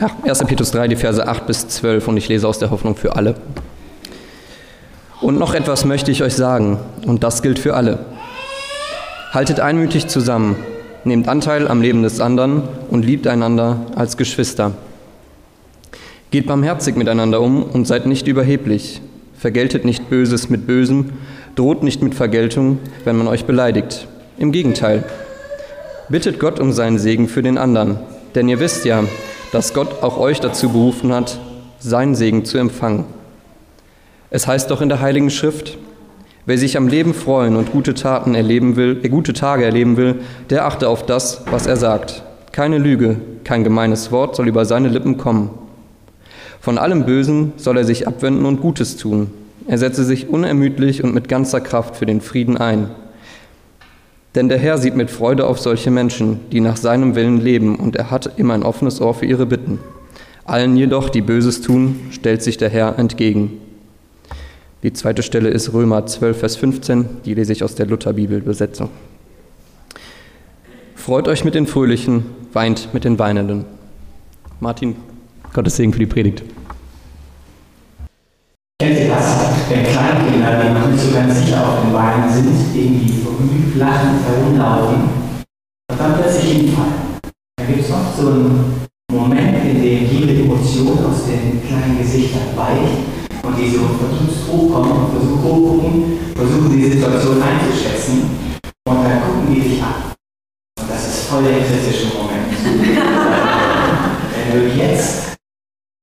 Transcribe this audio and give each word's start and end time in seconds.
ja, 0.00 0.10
1. 0.24 0.44
Petrus 0.46 0.70
3, 0.70 0.88
die 0.88 0.96
Verse 0.96 1.26
8 1.26 1.46
bis 1.46 1.68
12 1.68 2.08
und 2.08 2.16
ich 2.16 2.28
lese 2.28 2.48
aus 2.48 2.58
der 2.58 2.70
Hoffnung 2.70 2.96
für 2.96 3.16
alle. 3.16 3.34
Und 5.20 5.38
noch 5.38 5.54
etwas 5.54 5.84
möchte 5.84 6.10
ich 6.10 6.22
euch 6.22 6.34
sagen, 6.34 6.78
und 7.06 7.22
das 7.22 7.42
gilt 7.42 7.58
für 7.58 7.74
alle. 7.74 7.98
Haltet 9.32 9.60
einmütig 9.60 10.08
zusammen, 10.08 10.56
nehmt 11.04 11.28
Anteil 11.28 11.68
am 11.68 11.82
Leben 11.82 12.02
des 12.02 12.20
anderen 12.20 12.62
und 12.90 13.04
liebt 13.04 13.26
einander 13.26 13.86
als 13.94 14.16
Geschwister. 14.16 14.72
Geht 16.30 16.46
barmherzig 16.46 16.96
miteinander 16.96 17.40
um 17.40 17.62
und 17.62 17.86
seid 17.86 18.06
nicht 18.06 18.26
überheblich. 18.26 19.02
Vergeltet 19.36 19.84
nicht 19.84 20.08
Böses 20.08 20.48
mit 20.48 20.66
Bösem, 20.66 21.12
droht 21.56 21.82
nicht 21.82 22.02
mit 22.02 22.14
Vergeltung, 22.14 22.78
wenn 23.04 23.16
man 23.16 23.28
euch 23.28 23.44
beleidigt. 23.44 24.08
Im 24.38 24.52
Gegenteil, 24.52 25.04
bittet 26.08 26.40
Gott 26.40 26.58
um 26.58 26.72
seinen 26.72 26.98
Segen 26.98 27.28
für 27.28 27.42
den 27.42 27.58
anderen, 27.58 27.98
denn 28.34 28.48
ihr 28.48 28.60
wisst 28.60 28.84
ja, 28.84 29.04
dass 29.52 29.74
Gott 29.74 30.02
auch 30.02 30.18
euch 30.18 30.40
dazu 30.40 30.70
berufen 30.70 31.12
hat, 31.12 31.38
seinen 31.78 32.14
Segen 32.14 32.44
zu 32.44 32.58
empfangen. 32.58 33.04
Es 34.30 34.46
heißt 34.46 34.70
doch 34.70 34.80
in 34.80 34.88
der 34.88 35.00
Heiligen 35.00 35.30
Schrift, 35.30 35.76
wer 36.46 36.56
sich 36.56 36.76
am 36.76 36.88
Leben 36.88 37.14
freuen 37.14 37.56
und 37.56 37.72
gute 37.72 37.94
Taten 37.94 38.34
erleben 38.34 38.76
will, 38.76 39.00
äh, 39.02 39.08
gute 39.08 39.32
Tage 39.32 39.64
erleben 39.64 39.96
will, 39.96 40.20
der 40.50 40.66
achte 40.66 40.88
auf 40.88 41.04
das, 41.04 41.42
was 41.50 41.66
er 41.66 41.76
sagt. 41.76 42.22
Keine 42.52 42.78
Lüge, 42.78 43.16
kein 43.44 43.64
gemeines 43.64 44.12
Wort 44.12 44.36
soll 44.36 44.48
über 44.48 44.64
seine 44.64 44.88
Lippen 44.88 45.16
kommen. 45.16 45.50
Von 46.60 46.78
allem 46.78 47.06
Bösen 47.06 47.52
soll 47.56 47.78
er 47.78 47.84
sich 47.84 48.06
abwenden 48.06 48.44
und 48.44 48.60
Gutes 48.60 48.96
tun. 48.96 49.30
Er 49.66 49.78
setze 49.78 50.04
sich 50.04 50.28
unermüdlich 50.28 51.02
und 51.02 51.14
mit 51.14 51.28
ganzer 51.28 51.60
Kraft 51.60 51.96
für 51.96 52.06
den 52.06 52.20
Frieden 52.20 52.56
ein. 52.56 52.90
Denn 54.34 54.48
der 54.48 54.58
Herr 54.58 54.78
sieht 54.78 54.94
mit 54.94 55.10
Freude 55.10 55.46
auf 55.46 55.58
solche 55.58 55.90
Menschen, 55.90 56.40
die 56.52 56.60
nach 56.60 56.76
seinem 56.76 57.14
Willen 57.16 57.40
leben, 57.40 57.76
und 57.76 57.96
er 57.96 58.10
hat 58.10 58.38
immer 58.38 58.54
ein 58.54 58.62
offenes 58.62 59.00
Ohr 59.00 59.14
für 59.14 59.26
ihre 59.26 59.46
Bitten. 59.46 59.80
Allen 60.44 60.76
jedoch, 60.76 61.08
die 61.08 61.20
Böses 61.20 61.60
tun, 61.60 61.98
stellt 62.10 62.42
sich 62.42 62.56
der 62.56 62.68
Herr 62.68 62.98
entgegen. 62.98 63.60
Die 64.82 64.92
zweite 64.92 65.22
Stelle 65.22 65.50
ist 65.50 65.72
Römer 65.72 66.06
12, 66.06 66.38
Vers 66.38 66.56
15, 66.56 67.06
die 67.24 67.34
lese 67.34 67.52
ich 67.52 67.64
aus 67.64 67.74
der 67.74 67.86
Lutherbibelbesetzung. 67.86 68.88
Freut 70.94 71.28
euch 71.28 71.44
mit 71.44 71.54
den 71.54 71.66
Fröhlichen, 71.66 72.24
weint 72.52 72.94
mit 72.94 73.04
den 73.04 73.18
Weinenden. 73.18 73.64
Martin, 74.60 74.96
Gottes 75.52 75.76
Segen 75.76 75.92
für 75.92 75.98
die 75.98 76.06
Predigt. 76.06 76.42
Kennt 78.78 79.00
ihr 79.00 79.59
wenn 79.70 79.84
Kleinkinder, 79.84 80.60
die 80.60 80.74
noch 80.74 80.88
nicht 80.88 81.00
so 81.00 81.14
ganz 81.14 81.38
sicher 81.38 81.62
auf 81.62 81.82
den 81.82 81.92
Beinen 81.92 82.28
sind, 82.28 82.50
irgendwie 82.74 83.22
vergnügt 83.22 83.76
lachend 83.76 84.18
herumlaufen 84.26 85.08
und 85.90 86.00
dann 86.00 86.14
plötzlich 86.14 86.52
hinfallen? 86.52 87.22
Da 87.56 87.64
gibt 87.64 87.84
es 87.84 87.90
oft 87.90 88.16
so 88.18 88.26
einen 88.28 88.88
Moment, 89.12 89.64
in 89.64 89.80
dem 89.80 90.10
jede 90.10 90.42
Emotion 90.42 90.98
aus 91.06 91.24
den 91.26 91.62
kleinen 91.62 91.98
Gesichtern 91.98 92.56
weicht 92.56 92.98
und 93.44 93.56
die 93.56 93.70
so 93.70 93.78
verdutzt 93.94 94.50
hochkommen 94.50 94.90
und 94.90 95.10
versuchen, 95.12 95.42
hochgucken, 95.42 96.18
versuchen 96.34 96.76
die 96.76 96.90
Situation 96.90 97.40
einzuschätzen 97.40 98.22
und 98.88 99.04
dann 99.04 99.22
gucken 99.22 99.54
die 99.54 99.60
dich 99.60 99.82
an. 99.82 100.14
Und 100.80 100.90
das 100.90 101.06
ist 101.06 101.28
voll 101.28 101.44
der 101.44 101.62
kritische 101.62 102.06
Moment. 102.16 102.50
Wenn 104.34 104.50
du 104.52 104.66
jetzt 104.74 105.36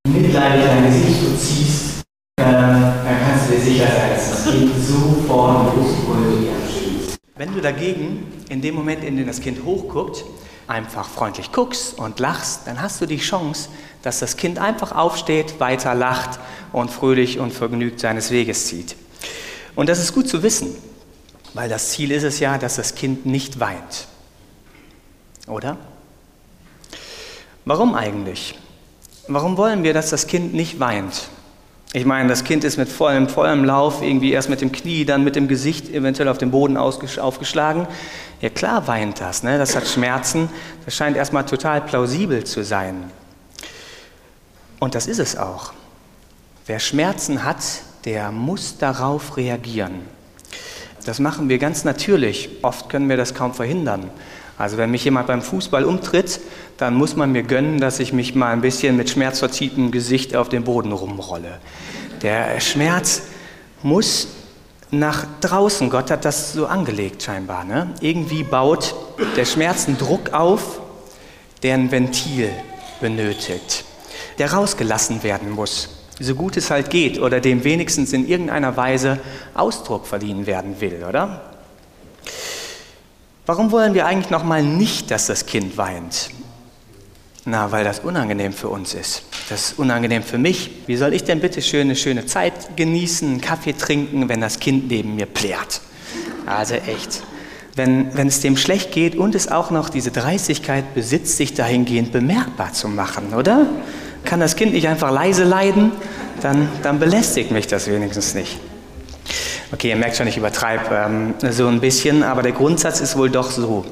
mitleidig 0.07 0.65
dein 0.65 0.85
Gesicht 0.85 1.19
so 1.21 1.35
ziehst, 1.35 2.03
äh, 2.39 2.43
dann 2.43 3.17
kannst 3.25 3.49
du 3.49 3.57
dass 4.17 4.29
das 4.31 4.45
Kind 4.45 4.73
sofort 4.87 5.75
losbrüllt. 5.75 7.17
Wenn 7.35 7.53
du 7.53 7.61
dagegen 7.61 8.31
in 8.49 8.61
dem 8.61 8.73
Moment, 8.73 9.03
in 9.03 9.15
dem 9.15 9.27
das 9.27 9.41
Kind 9.41 9.63
hochguckt, 9.63 10.25
einfach 10.65 11.07
freundlich 11.07 11.51
guckst 11.51 11.99
und 11.99 12.19
lachst, 12.19 12.61
dann 12.65 12.81
hast 12.81 12.99
du 12.99 13.05
die 13.05 13.19
Chance, 13.19 13.69
dass 14.01 14.19
das 14.19 14.35
Kind 14.35 14.57
einfach 14.57 14.91
aufsteht, 14.91 15.59
weiter 15.59 15.93
lacht 15.93 16.39
und 16.73 16.89
fröhlich 16.89 17.39
und 17.39 17.53
vergnügt 17.53 17.99
seines 17.99 18.31
Weges 18.31 18.65
zieht. 18.65 18.95
Und 19.75 19.87
das 19.87 19.99
ist 19.99 20.13
gut 20.13 20.27
zu 20.27 20.41
wissen, 20.41 20.75
weil 21.53 21.69
das 21.69 21.91
Ziel 21.91 22.11
ist 22.11 22.23
es 22.23 22.39
ja, 22.39 22.57
dass 22.57 22.77
das 22.77 22.95
Kind 22.95 23.27
nicht 23.27 23.59
weint. 23.59 24.07
Oder? 25.47 25.77
Warum 27.65 27.93
eigentlich? 27.93 28.55
Warum 29.27 29.57
wollen 29.57 29.83
wir, 29.83 29.93
dass 29.93 30.09
das 30.09 30.25
Kind 30.25 30.55
nicht 30.55 30.79
weint? 30.79 31.29
Ich 31.93 32.05
meine, 32.05 32.27
das 32.27 32.43
Kind 32.43 32.63
ist 32.63 32.77
mit 32.77 32.89
vollem, 32.89 33.29
vollem 33.29 33.63
Lauf 33.63 34.01
irgendwie 34.01 34.31
erst 34.31 34.49
mit 34.49 34.59
dem 34.61 34.71
Knie, 34.71 35.05
dann 35.05 35.23
mit 35.23 35.35
dem 35.35 35.47
Gesicht 35.47 35.89
eventuell 35.89 36.27
auf 36.27 36.37
den 36.37 36.51
Boden 36.51 36.75
aufgeschlagen. 36.75 37.87
Ja 38.41 38.49
klar 38.49 38.87
weint 38.87 39.21
das, 39.21 39.41
ne? 39.41 39.57
das 39.57 39.75
hat 39.75 39.87
Schmerzen. 39.87 40.49
Das 40.85 40.95
scheint 40.95 41.15
erstmal 41.15 41.45
total 41.45 41.81
plausibel 41.81 42.43
zu 42.43 42.63
sein. 42.63 43.11
Und 44.79 44.95
das 44.95 45.07
ist 45.07 45.19
es 45.19 45.37
auch. 45.37 45.73
Wer 46.65 46.79
Schmerzen 46.79 47.45
hat, 47.45 47.63
der 48.03 48.31
muss 48.31 48.77
darauf 48.77 49.37
reagieren. 49.37 50.01
Das 51.05 51.19
machen 51.19 51.47
wir 51.47 51.57
ganz 51.57 51.85
natürlich. 51.85 52.49
Oft 52.63 52.89
können 52.89 53.07
wir 53.07 53.15
das 53.15 53.33
kaum 53.33 53.53
verhindern. 53.53 54.09
Also 54.57 54.77
wenn 54.77 54.89
mich 54.91 55.03
jemand 55.03 55.27
beim 55.27 55.41
Fußball 55.41 55.83
umtritt, 55.85 56.39
dann 56.77 56.95
muss 56.95 57.15
man 57.15 57.31
mir 57.31 57.43
gönnen, 57.43 57.79
dass 57.79 57.99
ich 57.99 58.13
mich 58.13 58.33
mal 58.33 58.51
ein 58.51 58.61
bisschen 58.61 58.97
mit 58.97 59.09
schmerzverziehenem 59.09 59.91
Gesicht 59.91 60.35
auf 60.35 60.49
den 60.49 60.63
Boden 60.63 60.91
rumrolle. 60.91 61.59
Der 62.21 62.59
Schmerz 62.59 63.23
muss 63.83 64.27
nach 64.89 65.25
draußen. 65.41 65.89
Gott 65.89 66.09
hat 66.09 66.25
das 66.25 66.53
so 66.53 66.65
angelegt 66.65 67.23
scheinbar. 67.23 67.63
Ne? 67.63 67.93
Irgendwie 68.01 68.43
baut 68.43 68.95
der 69.35 69.45
Schmerz 69.45 69.87
einen 69.87 69.97
Druck 69.97 70.33
auf, 70.33 70.79
der 71.63 71.75
ein 71.75 71.91
Ventil 71.91 72.49
benötigt, 72.99 73.85
der 74.39 74.53
rausgelassen 74.53 75.23
werden 75.23 75.51
muss, 75.51 75.89
so 76.19 76.35
gut 76.35 76.57
es 76.57 76.71
halt 76.71 76.89
geht 76.89 77.19
oder 77.19 77.39
dem 77.39 77.63
wenigstens 77.63 78.13
in 78.13 78.27
irgendeiner 78.27 78.75
Weise 78.75 79.19
Ausdruck 79.53 80.07
verliehen 80.07 80.45
werden 80.47 80.79
will, 80.81 81.03
oder? 81.07 81.56
Warum 83.47 83.71
wollen 83.71 83.93
wir 83.93 84.05
eigentlich 84.05 84.29
noch 84.29 84.43
mal 84.43 84.61
nicht, 84.61 85.09
dass 85.09 85.27
das 85.27 85.45
Kind 85.45 85.77
weint? 85.77 86.31
Na, 87.45 87.71
weil 87.71 87.85
das 87.85 87.99
unangenehm 87.99 88.51
für 88.51 88.67
uns 88.67 88.93
ist. 88.93 89.23
Das 89.49 89.69
ist 89.69 89.79
unangenehm 89.79 90.21
für 90.21 90.37
mich. 90.37 90.69
Wie 90.85 90.97
soll 90.97 91.13
ich 91.13 91.23
denn 91.23 91.39
bitte 91.39 91.61
schön 91.61 91.83
eine 91.83 91.95
schöne 91.95 92.25
Zeit 92.25 92.75
genießen, 92.75 93.25
einen 93.25 93.39
Kaffee 93.39 93.71
trinken, 93.71 94.27
wenn 94.27 94.41
das 94.41 94.59
Kind 94.59 94.89
neben 94.89 95.15
mir 95.15 95.27
plärt? 95.27 95.79
Also 96.45 96.75
echt. 96.75 97.23
Wenn, 97.73 98.13
wenn 98.17 98.27
es 98.27 98.41
dem 98.41 98.57
schlecht 98.57 98.91
geht 98.91 99.15
und 99.15 99.33
es 99.33 99.49
auch 99.49 99.71
noch 99.71 99.87
diese 99.87 100.11
Dreistigkeit 100.11 100.93
besitzt, 100.93 101.37
sich 101.37 101.53
dahingehend 101.53 102.11
bemerkbar 102.11 102.73
zu 102.73 102.89
machen, 102.89 103.33
oder? 103.33 103.65
Kann 104.25 104.41
das 104.41 104.57
Kind 104.57 104.73
nicht 104.73 104.89
einfach 104.89 105.09
leise 105.09 105.45
leiden? 105.45 105.93
Dann, 106.41 106.67
dann 106.83 106.99
belästigt 106.99 107.51
mich 107.51 107.65
das 107.67 107.87
wenigstens 107.87 108.33
nicht. 108.33 108.59
Okay, 109.69 109.89
ihr 109.89 109.97
merkt 109.97 110.15
schon, 110.15 110.27
ich 110.27 110.37
übertreibe 110.37 110.95
ähm, 110.95 111.33
so 111.51 111.67
ein 111.67 111.81
bisschen, 111.81 112.23
aber 112.23 112.41
der 112.41 112.53
Grundsatz 112.53 113.01
ist 113.01 113.17
wohl 113.17 113.29
doch 113.29 113.51
so. 113.51 113.83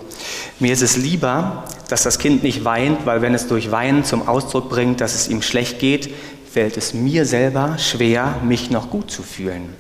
Mir 0.58 0.72
ist 0.72 0.82
es 0.82 0.96
lieber, 0.96 1.66
dass 1.90 2.04
das 2.04 2.18
Kind 2.18 2.44
nicht 2.44 2.64
weint, 2.64 3.06
weil 3.06 3.22
wenn 3.22 3.34
es 3.34 3.48
durch 3.48 3.72
Weinen 3.72 4.06
zum 4.06 4.26
Ausdruck 4.26 4.70
bringt, 4.70 5.02
dass 5.02 5.14
es 5.16 5.28
ihm 5.28 5.42
schlecht 5.42 5.80
geht, 5.80 6.10
fällt 6.50 6.78
es 6.78 6.94
mir 6.94 7.26
selber 7.26 7.78
schwer, 7.78 8.38
mich 8.42 8.72
noch 8.72 8.90
gut 8.90 9.12
zu 9.12 9.22
fühlen. 9.22 9.74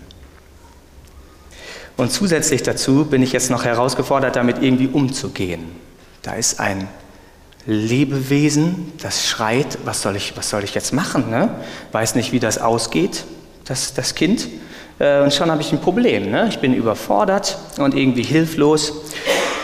Und 1.95 2.11
zusätzlich 2.11 2.61
dazu 2.61 3.05
bin 3.05 3.23
ich 3.23 3.31
jetzt 3.31 3.49
noch 3.49 3.63
herausgefordert, 3.63 4.35
damit 4.35 4.61
irgendwie 4.61 4.87
umzugehen. 4.87 5.63
Da 6.23 6.33
ist 6.33 6.59
ein 6.59 6.89
Lebewesen, 7.65 8.91
das 9.01 9.25
schreit, 9.25 9.77
was 9.85 10.01
soll 10.01 10.17
ich, 10.17 10.35
was 10.35 10.49
soll 10.49 10.65
ich 10.65 10.75
jetzt 10.75 10.91
machen? 10.91 11.29
Ne? 11.29 11.49
Weiß 11.93 12.15
nicht, 12.15 12.33
wie 12.33 12.41
das 12.41 12.57
ausgeht, 12.57 13.23
das, 13.63 13.93
das 13.93 14.13
Kind. 14.13 14.49
Äh, 14.99 15.21
und 15.21 15.33
schon 15.33 15.51
habe 15.51 15.61
ich 15.61 15.71
ein 15.71 15.81
Problem. 15.81 16.31
Ne? 16.31 16.47
Ich 16.49 16.59
bin 16.59 16.73
überfordert 16.73 17.57
und 17.77 17.95
irgendwie 17.95 18.23
hilflos. 18.23 18.93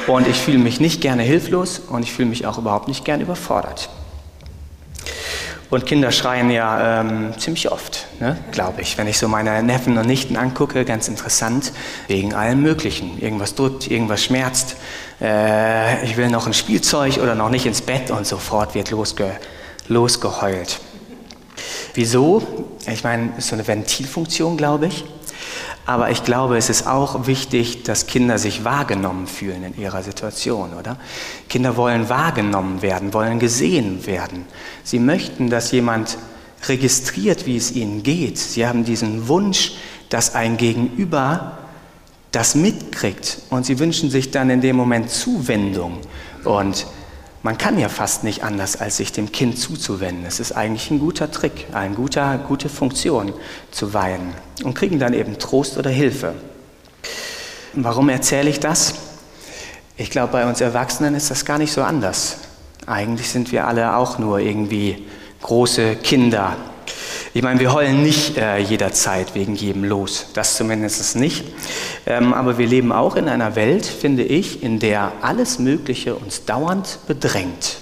Und 0.07 0.28
ich 0.28 0.38
fühle 0.38 0.57
mich 0.57 0.80
nicht 0.80 1.00
gerne 1.01 1.24
hilflos 1.24 1.80
und 1.80 2.04
ich 2.04 2.12
fühle 2.12 2.30
mich 2.30 2.45
auch 2.45 2.57
überhaupt 2.57 2.88
nicht 2.88 3.06
gerne 3.06 3.24
überfordert. 3.24 3.89
Und 5.69 5.86
Kinder 5.86 6.12
schreien 6.12 6.51
ja 6.51 7.00
ähm, 7.00 7.33
ziemlich 7.38 7.72
oft, 7.72 8.06
ne? 8.19 8.38
glaube 8.51 8.81
ich. 8.81 8.98
Wenn 8.98 9.07
ich 9.07 9.18
so 9.18 9.30
meine 9.30 9.63
Neffen 9.63 9.98
und 9.98 10.06
Nichten 10.06 10.36
angucke, 10.36 10.83
ganz 10.83 11.07
interessant, 11.07 11.72
wegen 12.07 12.33
allem 12.33 12.62
Möglichen. 12.62 13.22
Irgendwas 13.22 13.56
drückt, 13.56 13.89
irgendwas 13.89 14.22
schmerzt. 14.22 14.75
Äh, 15.22 16.04
ich 16.04 16.18
will 16.18 16.30
noch 16.30 16.45
ein 16.45 16.54
Spielzeug 16.54 17.19
oder 17.19 17.36
noch 17.36 17.50
nicht 17.50 17.66
ins 17.66 17.81
Bett 17.81 18.12
und 18.12 18.28
sofort 18.28 18.75
wird 18.75 18.92
losge 18.92 19.31
losgeheult. 19.88 20.81
Wieso? 21.94 22.42
Ich 22.88 23.04
meine, 23.04 23.31
ist 23.38 23.48
so 23.48 23.56
eine 23.56 23.66
Ventilfunktion, 23.66 24.57
glaube 24.57 24.88
ich. 24.88 25.06
Aber 25.86 26.12
ich 26.12 26.24
glaube, 26.24 26.57
es 26.57 26.69
ist 26.69 26.88
auch 26.88 27.28
wichtig, 27.28 27.83
dass 27.83 28.07
Kinder 28.07 28.38
sich 28.38 28.63
wahrgenommen 28.63 29.28
fühlen 29.28 29.63
in 29.63 29.81
ihrer 29.81 30.04
Situation, 30.04 30.74
oder? 30.74 30.98
Kinder 31.50 31.75
wollen 31.75 32.07
wahrgenommen 32.07 32.81
werden, 32.81 33.13
wollen 33.13 33.39
gesehen 33.39 34.06
werden. 34.06 34.45
Sie 34.83 35.00
möchten, 35.00 35.50
dass 35.50 35.72
jemand 35.72 36.18
registriert, 36.68 37.45
wie 37.45 37.57
es 37.57 37.72
ihnen 37.72 38.04
geht. 38.04 38.38
Sie 38.38 38.68
haben 38.68 38.86
diesen 38.86 39.28
Wunsch, 39.28 39.74
dass 40.10 40.36
ein 40.36 40.57
Gegenüber 40.57 41.57
das 42.31 42.56
mitkriegt. 42.56 43.39
Und 43.50 43.66
sie 43.66 43.80
wünschen 43.80 44.10
sich 44.10 44.31
dann 44.31 44.50
in 44.50 44.62
dem 44.62 44.75
Moment 44.75 45.10
Zuwendung 45.10 46.00
und 46.44 46.86
man 47.44 47.58
kann 47.58 47.80
ja 47.80 47.90
fast 47.90 48.24
nicht 48.24 48.44
anders, 48.44 48.80
als 48.80 48.98
sich 48.98 49.12
dem 49.12 49.32
Kind 49.32 49.58
zuzuwenden. 49.58 50.26
Es 50.26 50.40
ist 50.40 50.52
eigentlich 50.52 50.92
ein 50.92 51.00
guter 51.00 51.32
Trick, 51.32 51.68
eine 51.74 51.96
guter, 51.96 52.38
gute 52.38 52.70
Funktion 52.70 53.34
zu 53.72 53.94
weinen 53.94 54.34
und 54.64 54.76
kriegen 54.76 55.00
dann 55.00 55.14
eben 55.14 55.40
Trost 55.40 55.78
oder 55.78 55.90
Hilfe. 55.90 56.36
Warum 57.74 58.10
erzähle 58.10 58.50
ich 58.50 58.60
das? 58.60 58.96
Ich 59.98 60.10
glaube, 60.10 60.34
bei 60.34 60.48
uns 60.48 60.62
Erwachsenen 60.62 61.16
ist 61.16 61.32
das 61.32 61.46
gar 61.46 61.58
nicht 61.58 61.72
so 61.72 61.82
anders. 61.82 62.38
Eigentlich 62.86 63.30
sind 63.30 63.52
wir 63.52 63.68
alle 63.68 63.96
auch 63.96 64.20
nur 64.20 64.40
irgendwie 64.40 65.08
große 65.42 65.96
Kinder. 65.98 66.56
Ich 67.33 67.44
meine, 67.44 67.62
wir 67.62 67.72
heulen 67.72 68.04
nicht 68.04 68.38
äh, 68.38 68.57
jederzeit 68.57 69.36
wegen 69.36 69.56
jedem 69.56 69.86
los, 69.86 70.25
das 70.33 70.57
zumindest 70.57 71.16
nicht. 71.16 71.45
Ähm, 72.06 72.33
aber 72.33 72.57
wir 72.57 72.68
leben 72.68 72.92
auch 72.92 73.16
in 73.16 73.30
einer 73.30 73.56
Welt, 73.56 73.86
finde 73.86 74.24
ich, 74.24 74.63
in 74.63 74.80
der 74.80 75.13
alles 75.22 75.57
Mögliche 75.57 76.16
uns 76.16 76.44
dauernd 76.44 77.00
bedrängt. 77.07 77.78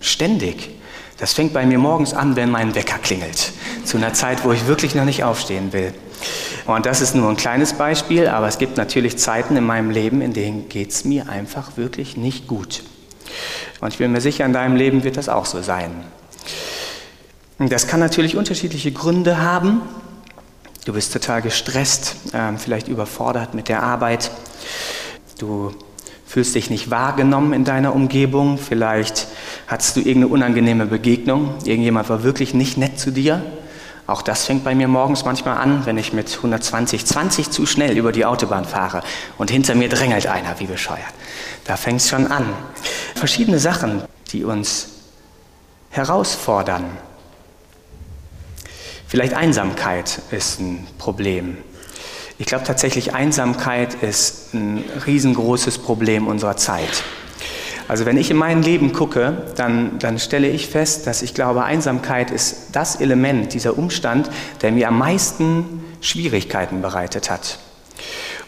Ständig. 0.00 0.70
Das 1.18 1.34
fängt 1.34 1.52
bei 1.52 1.66
mir 1.66 1.78
morgens 1.78 2.14
an, 2.14 2.36
wenn 2.36 2.50
mein 2.50 2.74
Wecker 2.74 2.96
klingelt. 2.96 3.52
Zu 3.84 3.98
einer 3.98 4.14
Zeit, 4.14 4.44
wo 4.44 4.52
ich 4.52 4.66
wirklich 4.66 4.94
noch 4.94 5.04
nicht 5.04 5.24
aufstehen 5.24 5.74
will. 5.74 5.92
Und 6.66 6.86
das 6.86 7.02
ist 7.02 7.14
nur 7.14 7.28
ein 7.28 7.36
kleines 7.36 7.74
Beispiel, 7.74 8.28
aber 8.28 8.48
es 8.48 8.56
gibt 8.56 8.78
natürlich 8.78 9.18
Zeiten 9.18 9.56
in 9.56 9.64
meinem 9.64 9.90
Leben, 9.90 10.22
in 10.22 10.32
denen 10.32 10.70
geht 10.70 10.90
es 10.90 11.04
mir 11.04 11.28
einfach 11.28 11.76
wirklich 11.76 12.16
nicht 12.16 12.46
gut. 12.46 12.82
Und 13.82 13.92
ich 13.92 13.98
bin 13.98 14.10
mir 14.10 14.22
sicher, 14.22 14.46
in 14.46 14.54
deinem 14.54 14.76
Leben 14.76 15.04
wird 15.04 15.18
das 15.18 15.28
auch 15.28 15.44
so 15.44 15.60
sein. 15.60 16.04
Das 17.68 17.86
kann 17.86 18.00
natürlich 18.00 18.36
unterschiedliche 18.36 18.90
Gründe 18.90 19.42
haben. 19.42 19.82
Du 20.86 20.94
bist 20.94 21.12
total 21.12 21.42
gestresst, 21.42 22.16
ähm, 22.32 22.58
vielleicht 22.58 22.88
überfordert 22.88 23.52
mit 23.52 23.68
der 23.68 23.82
Arbeit. 23.82 24.30
Du 25.38 25.74
fühlst 26.26 26.54
dich 26.54 26.70
nicht 26.70 26.90
wahrgenommen 26.90 27.52
in 27.52 27.66
deiner 27.66 27.94
Umgebung. 27.94 28.56
Vielleicht 28.56 29.26
hattest 29.66 29.96
du 29.96 30.00
irgendeine 30.00 30.28
unangenehme 30.28 30.86
Begegnung. 30.86 31.52
Irgendjemand 31.64 32.08
war 32.08 32.22
wirklich 32.22 32.54
nicht 32.54 32.78
nett 32.78 32.98
zu 32.98 33.10
dir. 33.10 33.42
Auch 34.06 34.22
das 34.22 34.46
fängt 34.46 34.64
bei 34.64 34.74
mir 34.74 34.88
morgens 34.88 35.26
manchmal 35.26 35.58
an, 35.58 35.84
wenn 35.84 35.98
ich 35.98 36.14
mit 36.14 36.34
120, 36.34 37.04
20 37.04 37.50
zu 37.50 37.66
schnell 37.66 37.94
über 37.98 38.10
die 38.10 38.24
Autobahn 38.24 38.64
fahre 38.64 39.02
und 39.36 39.50
hinter 39.50 39.74
mir 39.74 39.90
drängelt 39.90 40.26
einer 40.26 40.58
wie 40.60 40.66
bescheuert. 40.66 41.12
Da 41.64 41.76
fängt 41.76 42.00
es 42.00 42.08
schon 42.08 42.26
an. 42.26 42.46
Verschiedene 43.14 43.58
Sachen, 43.58 44.02
die 44.32 44.44
uns 44.44 44.88
herausfordern. 45.90 46.86
Vielleicht 49.10 49.34
Einsamkeit 49.34 50.22
ist 50.30 50.60
ein 50.60 50.86
Problem. 50.96 51.56
Ich 52.38 52.46
glaube 52.46 52.62
tatsächlich, 52.62 53.12
Einsamkeit 53.12 53.92
ist 54.04 54.54
ein 54.54 54.84
riesengroßes 55.04 55.78
Problem 55.78 56.28
unserer 56.28 56.56
Zeit. 56.56 57.02
Also 57.88 58.06
wenn 58.06 58.16
ich 58.16 58.30
in 58.30 58.36
mein 58.36 58.62
Leben 58.62 58.92
gucke, 58.92 59.48
dann, 59.56 59.98
dann 59.98 60.20
stelle 60.20 60.48
ich 60.48 60.68
fest, 60.68 61.08
dass 61.08 61.22
ich 61.22 61.34
glaube, 61.34 61.64
Einsamkeit 61.64 62.30
ist 62.30 62.68
das 62.70 63.00
Element, 63.00 63.52
dieser 63.52 63.76
Umstand, 63.76 64.30
der 64.62 64.70
mir 64.70 64.86
am 64.86 64.98
meisten 64.98 65.82
Schwierigkeiten 66.00 66.80
bereitet 66.80 67.30
hat. 67.30 67.58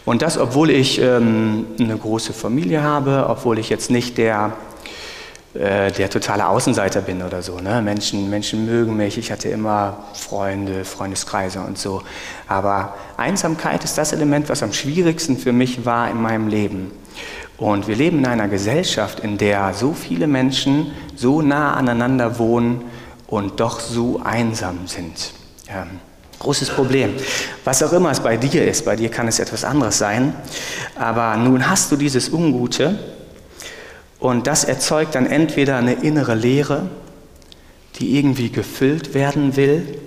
Und 0.05 0.21
das, 0.21 0.37
obwohl 0.37 0.69
ich 0.69 1.01
ähm, 1.01 1.65
eine 1.77 1.97
große 1.97 2.31
Familie 2.31 2.83
habe, 2.83 3.25
obwohl 3.27 3.59
ich 3.59 3.67
jetzt 3.67 3.91
nicht 3.91 4.17
der 4.17 4.53
äh, 5.53 5.91
der 5.91 6.09
totale 6.09 6.47
Außenseiter 6.47 7.01
bin 7.01 7.21
oder 7.21 7.43
so. 7.43 7.59
Ne? 7.59 7.79
Menschen, 7.83 8.27
Menschen 8.27 8.65
mögen 8.65 8.97
mich, 8.97 9.19
ich 9.19 9.31
hatte 9.31 9.49
immer 9.49 9.97
Freunde, 10.13 10.83
Freundeskreise 10.83 11.59
und 11.61 11.77
so. 11.77 12.01
Aber 12.47 12.95
Einsamkeit 13.17 13.83
ist 13.83 13.95
das 13.97 14.13
Element, 14.13 14.49
was 14.49 14.63
am 14.63 14.73
schwierigsten 14.73 15.37
für 15.37 15.53
mich 15.53 15.85
war 15.85 16.09
in 16.09 16.19
meinem 16.19 16.47
Leben. 16.47 16.91
Und 17.57 17.87
wir 17.87 17.95
leben 17.95 18.19
in 18.19 18.25
einer 18.25 18.47
Gesellschaft, 18.47 19.19
in 19.19 19.37
der 19.37 19.75
so 19.75 19.93
viele 19.93 20.25
Menschen 20.25 20.91
so 21.15 21.43
nah 21.43 21.75
aneinander 21.75 22.39
wohnen 22.39 22.81
und 23.27 23.59
doch 23.59 23.79
so 23.79 24.21
einsam 24.23 24.87
sind. 24.87 25.33
Ja, 25.67 25.85
großes 26.39 26.71
Problem. 26.71 27.13
Was 27.63 27.83
auch 27.83 27.93
immer 27.93 28.09
es 28.09 28.19
bei 28.19 28.37
dir 28.37 28.67
ist, 28.67 28.85
bei 28.85 28.95
dir 28.95 29.09
kann 29.09 29.27
es 29.27 29.37
etwas 29.37 29.63
anderes 29.63 29.99
sein. 29.99 30.33
Aber 30.95 31.37
nun 31.37 31.69
hast 31.69 31.91
du 31.91 31.95
dieses 31.95 32.33
Ungute 32.33 32.97
und 34.23 34.47
das 34.47 34.63
erzeugt 34.63 35.15
dann 35.15 35.25
entweder 35.25 35.75
eine 35.75 35.95
innere 35.95 36.33
Leere, 36.33 36.89
die 37.95 38.17
irgendwie 38.17 38.51
gefüllt 38.51 39.13
werden 39.13 39.57
will, 39.57 39.99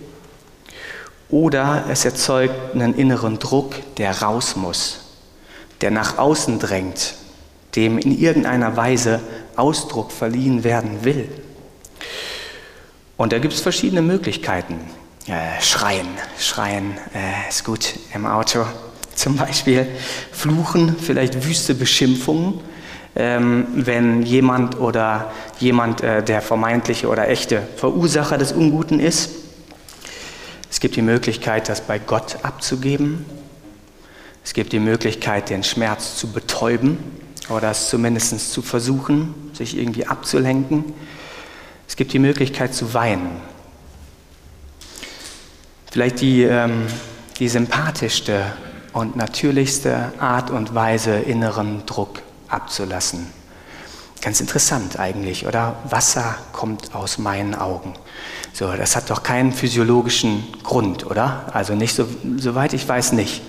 oder 1.28 1.84
es 1.90 2.06
erzeugt 2.06 2.74
einen 2.74 2.94
inneren 2.94 3.38
Druck, 3.38 3.74
der 3.96 4.22
raus 4.22 4.56
muss, 4.56 5.00
der 5.82 5.90
nach 5.90 6.16
außen 6.16 6.58
drängt, 6.58 7.12
dem 7.74 7.98
in 7.98 8.18
irgendeiner 8.18 8.74
Weise 8.74 9.20
Ausdruck 9.54 10.10
verliehen 10.10 10.64
werden 10.64 11.04
will. 11.04 11.28
Und 13.18 13.34
da 13.34 13.38
gibt 13.38 13.52
es 13.52 13.60
verschiedene 13.60 14.00
Möglichkeiten. 14.00 14.80
Äh, 15.26 15.60
schreien, 15.60 16.08
schreien 16.38 16.96
äh, 17.12 17.50
ist 17.50 17.66
gut 17.66 17.92
im 18.14 18.24
Auto 18.24 18.64
zum 19.14 19.36
Beispiel. 19.36 19.86
Fluchen, 20.32 20.96
vielleicht 20.98 21.44
wüste 21.44 21.74
Beschimpfungen 21.74 22.62
ähm, 23.16 23.66
wenn 23.74 24.22
jemand 24.22 24.78
oder 24.78 25.32
jemand 25.58 26.02
äh, 26.02 26.22
der 26.22 26.42
vermeintliche 26.42 27.08
oder 27.08 27.28
echte 27.28 27.62
Verursacher 27.76 28.36
des 28.36 28.52
Unguten 28.52 29.00
ist. 29.00 29.30
Es 30.70 30.80
gibt 30.80 30.96
die 30.96 31.02
Möglichkeit, 31.02 31.70
das 31.70 31.80
bei 31.80 31.98
Gott 31.98 32.38
abzugeben. 32.42 33.24
Es 34.44 34.52
gibt 34.52 34.72
die 34.72 34.78
Möglichkeit, 34.78 35.48
den 35.48 35.64
Schmerz 35.64 36.16
zu 36.16 36.30
betäuben 36.30 36.98
oder 37.48 37.70
es 37.70 37.88
zumindest 37.88 38.52
zu 38.52 38.60
versuchen, 38.60 39.34
sich 39.54 39.78
irgendwie 39.78 40.06
abzulenken. 40.06 40.84
Es 41.88 41.96
gibt 41.96 42.12
die 42.12 42.18
Möglichkeit 42.18 42.74
zu 42.74 42.92
weinen. 42.92 43.40
Vielleicht 45.90 46.20
die, 46.20 46.42
ähm, 46.42 46.86
die 47.38 47.48
sympathischste 47.48 48.52
und 48.92 49.16
natürlichste 49.16 50.12
Art 50.18 50.50
und 50.50 50.74
Weise, 50.74 51.14
inneren 51.14 51.86
Druck 51.86 52.20
abzulassen. 52.48 53.26
Ganz 54.22 54.40
interessant 54.40 54.98
eigentlich, 54.98 55.46
oder? 55.46 55.76
Wasser 55.88 56.36
kommt 56.52 56.94
aus 56.94 57.18
meinen 57.18 57.54
Augen. 57.54 57.94
So, 58.52 58.72
das 58.72 58.96
hat 58.96 59.10
doch 59.10 59.22
keinen 59.22 59.52
physiologischen 59.52 60.44
Grund, 60.62 61.06
oder? 61.06 61.50
Also 61.52 61.74
nicht 61.74 61.94
so, 61.94 62.08
soweit 62.38 62.72
ich 62.72 62.88
weiß 62.88 63.12
nicht. 63.12 63.42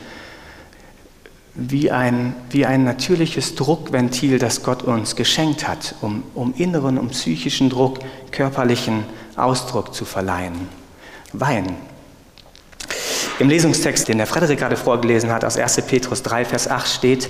Wie 1.56 1.90
ein, 1.90 2.36
wie 2.52 2.68
ein 2.68 2.84
natürliches 2.84 3.56
Druckventil, 3.56 4.38
das 4.38 4.62
Gott 4.62 4.84
uns 4.84 5.16
geschenkt 5.16 5.68
hat, 5.68 5.96
um, 6.02 6.24
um 6.36 6.54
inneren 6.56 7.00
und 7.00 7.10
psychischen 7.10 7.70
Druck 7.70 8.00
körperlichen 8.32 9.06
Ausdruck 9.36 9.96
zu 9.96 10.06
verleihen. 10.06 10.68
Wein. 11.34 11.76
Im 13.40 13.50
Lesungstext, 13.50 14.08
den 14.08 14.18
der 14.18 14.26
Frederik 14.26 14.58
gerade 14.58 14.78
vorgelesen 14.78 15.32
hat, 15.32 15.46
aus 15.46 15.58
1. 15.58 15.84
Petrus 15.84 16.24
3, 16.24 16.44
Vers 16.44 16.68
8 16.68 16.88
steht, 16.88 17.30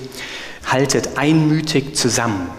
haltet 0.65 1.17
einmütig 1.17 1.97
zusammen, 1.97 2.49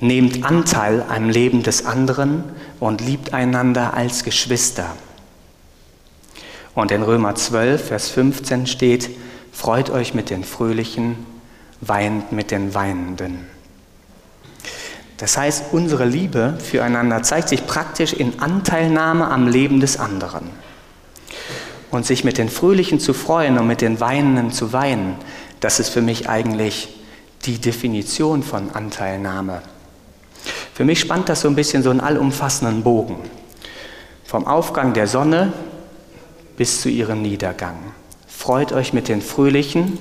nehmt 0.00 0.44
Anteil 0.44 1.04
am 1.10 1.28
Leben 1.28 1.62
des 1.62 1.84
anderen 1.84 2.44
und 2.80 3.02
liebt 3.02 3.34
einander 3.34 3.92
als 3.92 4.24
Geschwister. 4.24 4.86
Und 6.74 6.90
in 6.90 7.02
Römer 7.02 7.34
12, 7.34 7.88
Vers 7.88 8.08
15 8.08 8.66
steht, 8.66 9.10
freut 9.52 9.90
euch 9.90 10.14
mit 10.14 10.30
den 10.30 10.42
Fröhlichen, 10.42 11.16
weint 11.82 12.32
mit 12.32 12.50
den 12.50 12.72
Weinenden. 12.74 13.46
Das 15.18 15.36
heißt, 15.36 15.64
unsere 15.72 16.06
Liebe 16.06 16.56
füreinander 16.62 17.22
zeigt 17.22 17.50
sich 17.50 17.66
praktisch 17.66 18.14
in 18.14 18.38
Anteilnahme 18.40 19.28
am 19.28 19.48
Leben 19.48 19.80
des 19.80 19.98
anderen. 19.98 20.48
Und 21.90 22.04
sich 22.04 22.24
mit 22.24 22.38
den 22.38 22.48
Fröhlichen 22.48 23.00
zu 23.00 23.14
freuen 23.14 23.58
und 23.58 23.66
mit 23.66 23.80
den 23.80 24.00
Weinenden 24.00 24.52
zu 24.52 24.72
weinen, 24.72 25.16
das 25.60 25.80
ist 25.80 25.88
für 25.88 26.02
mich 26.02 26.28
eigentlich 26.28 26.88
die 27.44 27.58
Definition 27.58 28.42
von 28.42 28.70
Anteilnahme. 28.72 29.62
Für 30.74 30.84
mich 30.84 31.00
spannt 31.00 31.28
das 31.28 31.40
so 31.40 31.48
ein 31.48 31.56
bisschen 31.56 31.82
so 31.82 31.90
einen 31.90 32.00
allumfassenden 32.00 32.82
Bogen. 32.82 33.16
Vom 34.24 34.46
Aufgang 34.46 34.92
der 34.92 35.06
Sonne 35.06 35.52
bis 36.56 36.80
zu 36.80 36.88
ihrem 36.88 37.22
Niedergang. 37.22 37.76
Freut 38.26 38.72
euch 38.72 38.92
mit 38.92 39.08
den 39.08 39.22
Fröhlichen 39.22 39.98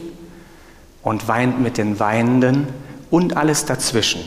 und 1.01 1.27
weint 1.27 1.61
mit 1.61 1.77
den 1.77 1.99
Weinenden 1.99 2.67
und 3.09 3.37
alles 3.37 3.65
dazwischen. 3.65 4.21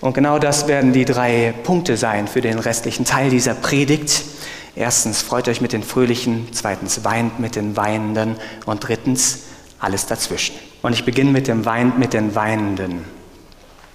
Und 0.00 0.14
genau 0.14 0.40
das 0.40 0.66
werden 0.66 0.92
die 0.92 1.04
drei 1.04 1.54
Punkte 1.62 1.96
sein 1.96 2.26
für 2.26 2.40
den 2.40 2.58
restlichen 2.58 3.04
Teil 3.04 3.30
dieser 3.30 3.54
Predigt. 3.54 4.24
Erstens, 4.74 5.22
freut 5.22 5.48
euch 5.48 5.60
mit 5.60 5.72
den 5.72 5.82
Fröhlichen, 5.82 6.48
zweitens, 6.52 7.04
weint 7.04 7.38
mit 7.38 7.56
den 7.56 7.76
Weinenden 7.76 8.36
und 8.66 8.86
drittens, 8.86 9.40
alles 9.78 10.06
dazwischen. 10.06 10.54
Und 10.80 10.92
ich 10.92 11.04
beginne 11.04 11.30
mit 11.30 11.48
dem 11.48 11.64
Wein, 11.64 11.94
mit 11.98 12.12
den 12.12 12.34
Weinenden. 12.34 13.04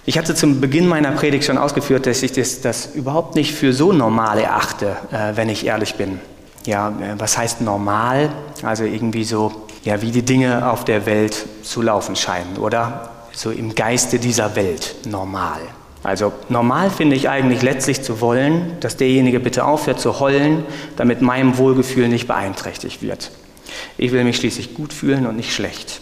Ich 0.04 0.16
hatte 0.16 0.34
zum 0.34 0.60
Beginn 0.60 0.86
meiner 0.86 1.12
Predigt 1.12 1.44
schon 1.44 1.58
ausgeführt, 1.58 2.06
dass 2.06 2.22
ich 2.22 2.32
das, 2.32 2.60
das 2.60 2.94
überhaupt 2.94 3.34
nicht 3.34 3.54
für 3.54 3.72
so 3.72 3.92
normal 3.92 4.38
erachte, 4.38 4.96
äh, 5.10 5.36
wenn 5.36 5.48
ich 5.48 5.66
ehrlich 5.66 5.96
bin. 5.96 6.20
Ja, 6.64 6.90
äh, 6.90 7.18
was 7.18 7.36
heißt 7.36 7.60
normal? 7.60 8.30
Also 8.62 8.84
irgendwie 8.84 9.24
so, 9.24 9.66
ja, 9.84 10.00
wie 10.00 10.10
die 10.10 10.24
Dinge 10.24 10.70
auf 10.70 10.84
der 10.84 11.06
Welt 11.06 11.46
zu 11.62 11.82
laufen 11.82 12.16
scheinen, 12.16 12.56
oder? 12.58 13.10
so 13.38 13.50
im 13.50 13.74
Geiste 13.74 14.18
dieser 14.18 14.56
Welt 14.56 14.96
normal. 15.06 15.60
Also 16.02 16.32
normal 16.48 16.90
finde 16.90 17.16
ich 17.16 17.28
eigentlich 17.28 17.62
letztlich 17.62 18.02
zu 18.02 18.20
wollen, 18.20 18.76
dass 18.80 18.96
derjenige 18.96 19.40
bitte 19.40 19.64
aufhört 19.64 20.00
zu 20.00 20.20
heulen, 20.20 20.64
damit 20.96 21.22
mein 21.22 21.58
Wohlgefühl 21.58 22.08
nicht 22.08 22.28
beeinträchtigt 22.28 23.02
wird. 23.02 23.30
Ich 23.96 24.12
will 24.12 24.24
mich 24.24 24.36
schließlich 24.36 24.74
gut 24.74 24.92
fühlen 24.92 25.26
und 25.26 25.36
nicht 25.36 25.52
schlecht. 25.52 26.00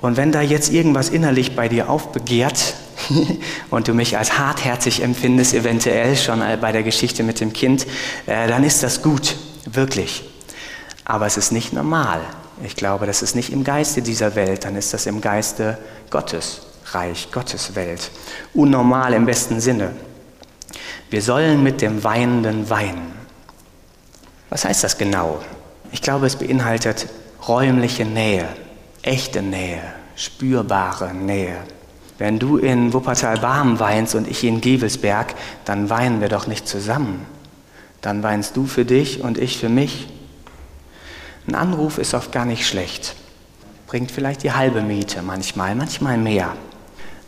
Und 0.00 0.16
wenn 0.16 0.32
da 0.32 0.42
jetzt 0.42 0.72
irgendwas 0.72 1.08
innerlich 1.08 1.56
bei 1.56 1.68
dir 1.68 1.88
aufbegehrt 1.88 2.74
und 3.70 3.88
du 3.88 3.94
mich 3.94 4.18
als 4.18 4.38
hartherzig 4.38 5.02
empfindest, 5.02 5.54
eventuell 5.54 6.16
schon 6.16 6.42
bei 6.60 6.72
der 6.72 6.82
Geschichte 6.82 7.22
mit 7.22 7.40
dem 7.40 7.52
Kind, 7.52 7.86
äh, 8.26 8.48
dann 8.48 8.64
ist 8.64 8.82
das 8.82 9.02
gut, 9.02 9.36
wirklich. 9.64 10.24
Aber 11.04 11.26
es 11.26 11.36
ist 11.36 11.52
nicht 11.52 11.72
normal. 11.72 12.20
Ich 12.62 12.76
glaube, 12.76 13.06
das 13.06 13.22
ist 13.22 13.34
nicht 13.34 13.52
im 13.52 13.64
Geiste 13.64 14.02
dieser 14.02 14.34
Welt, 14.36 14.64
dann 14.64 14.76
ist 14.76 14.94
das 14.94 15.06
im 15.06 15.20
Geiste 15.20 15.78
Gottes, 16.10 16.62
Reich, 16.94 17.28
Gottes 17.32 17.74
Welt. 17.74 18.10
Unnormal 18.52 19.12
im 19.14 19.26
besten 19.26 19.60
Sinne. 19.60 19.92
Wir 21.10 21.22
sollen 21.22 21.62
mit 21.62 21.80
dem 21.80 22.02
Weinenden 22.04 22.70
weinen. 22.70 23.12
Was 24.50 24.64
heißt 24.64 24.84
das 24.84 24.96
genau? 24.98 25.40
Ich 25.92 26.02
glaube, 26.02 26.26
es 26.26 26.36
beinhaltet 26.36 27.08
räumliche 27.46 28.04
Nähe, 28.04 28.48
echte 29.02 29.42
Nähe, 29.42 29.82
spürbare 30.16 31.12
Nähe. 31.12 31.58
Wenn 32.18 32.38
du 32.38 32.58
in 32.58 32.92
Wuppertal-Barmen 32.92 33.80
weinst 33.80 34.14
und 34.14 34.28
ich 34.28 34.44
in 34.44 34.60
Gevelsberg, 34.60 35.34
dann 35.64 35.90
weinen 35.90 36.20
wir 36.20 36.28
doch 36.28 36.46
nicht 36.46 36.68
zusammen. 36.68 37.26
Dann 38.00 38.22
weinst 38.22 38.56
du 38.56 38.66
für 38.66 38.84
dich 38.84 39.22
und 39.22 39.38
ich 39.38 39.58
für 39.58 39.68
mich. 39.68 40.08
Ein 41.46 41.54
Anruf 41.54 41.98
ist 41.98 42.14
oft 42.14 42.32
gar 42.32 42.44
nicht 42.44 42.66
schlecht. 42.66 43.16
Bringt 43.86 44.10
vielleicht 44.10 44.42
die 44.42 44.52
halbe 44.52 44.82
Miete 44.82 45.22
manchmal, 45.22 45.74
manchmal 45.74 46.16
mehr. 46.16 46.56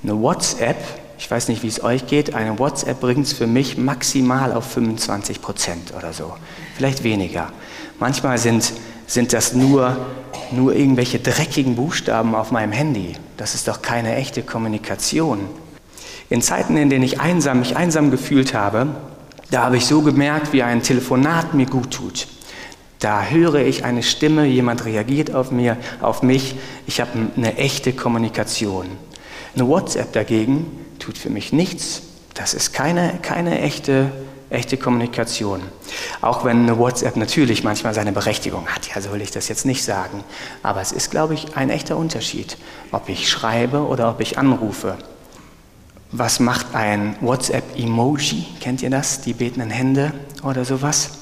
Eine 0.07 0.23
WhatsApp, 0.23 0.77
ich 1.19 1.29
weiß 1.29 1.49
nicht, 1.49 1.65
wie 1.65 1.67
es 1.67 1.83
euch 1.83 2.07
geht, 2.07 2.33
eine 2.33 2.61
WhatsApp 2.61 3.01
bringt 3.01 3.27
es 3.27 3.33
für 3.33 3.49
mich 3.49 3.77
maximal 3.77 4.53
auf 4.53 4.71
25 4.71 5.43
Prozent 5.43 5.93
oder 5.99 6.13
so. 6.13 6.33
Vielleicht 6.77 7.03
weniger. 7.03 7.51
Manchmal 7.99 8.39
sind, 8.39 8.73
sind 9.09 9.33
das 9.33 9.55
nur, 9.55 9.97
nur 10.53 10.77
irgendwelche 10.77 11.19
dreckigen 11.19 11.75
Buchstaben 11.75 12.37
auf 12.37 12.53
meinem 12.53 12.71
Handy. 12.71 13.15
Das 13.37 13.57
ist 13.57 13.67
doch 13.67 13.83
keine 13.83 14.15
echte 14.15 14.45
Kommunikation. 14.45 15.41
In 16.31 16.41
Zeiten, 16.41 16.77
in 16.77 16.89
denen 16.89 17.03
ich 17.03 17.21
einsam, 17.21 17.59
mich 17.59 17.77
einsam 17.77 18.13
gefühlt 18.13 18.55
habe, 18.55 18.87
da 19.51 19.65
habe 19.65 19.77
ich 19.77 19.87
so 19.87 20.03
gemerkt, 20.03 20.53
wie 20.53 20.63
ein 20.63 20.85
Telefonat 20.85 21.53
mir 21.53 21.67
gut 21.67 21.91
tut. 21.91 22.29
Da 23.01 23.25
höre 23.25 23.57
ich 23.57 23.85
eine 23.85 24.05
Stimme, 24.05 24.47
jemand 24.47 24.85
reagiert 24.85 25.35
auf, 25.35 25.51
mir, 25.51 25.77
auf 26.01 26.23
mich, 26.23 26.55
ich 26.87 27.01
habe 27.01 27.11
eine 27.37 27.57
echte 27.57 27.93
Kommunikation. 27.93 28.87
Eine 29.57 29.69
WhatsApp 29.69 30.13
dagegen 30.13 30.71
tut 30.99 31.17
für 31.17 31.31
mich 31.31 31.51
nichts. 31.51 32.03
Das 32.35 32.53
ist 32.53 32.75
keine, 32.75 33.19
keine 33.23 33.63
echte, 33.63 34.13
echte 34.51 34.77
Kommunikation. 34.77 35.63
Auch 36.21 36.45
wenn 36.45 36.65
eine 36.65 36.77
WhatsApp 36.77 37.17
natürlich 37.17 37.65
manchmal 37.65 37.95
seine 37.95 38.13
Berechtigung 38.13 38.67
hat, 38.67 38.87
ja, 38.95 39.01
so 39.01 39.13
will 39.13 39.23
ich 39.23 39.31
das 39.31 39.49
jetzt 39.49 39.65
nicht 39.65 39.83
sagen. 39.83 40.23
Aber 40.63 40.83
es 40.83 40.93
ist, 40.93 41.11
glaube 41.11 41.33
ich, 41.33 41.57
ein 41.57 41.71
echter 41.71 41.97
Unterschied, 41.97 42.59
ob 42.93 43.09
ich 43.09 43.31
schreibe 43.31 43.87
oder 43.87 44.11
ob 44.11 44.21
ich 44.21 44.37
anrufe. 44.37 44.99
Was 46.13 46.39
macht 46.39 46.75
ein 46.75 47.17
WhatsApp-Emoji? 47.23 48.47
Kennt 48.61 48.83
ihr 48.83 48.91
das? 48.91 49.23
Die 49.23 49.33
betenden 49.33 49.71
Hände 49.71 50.13
oder 50.43 50.67
sowas? 50.67 51.13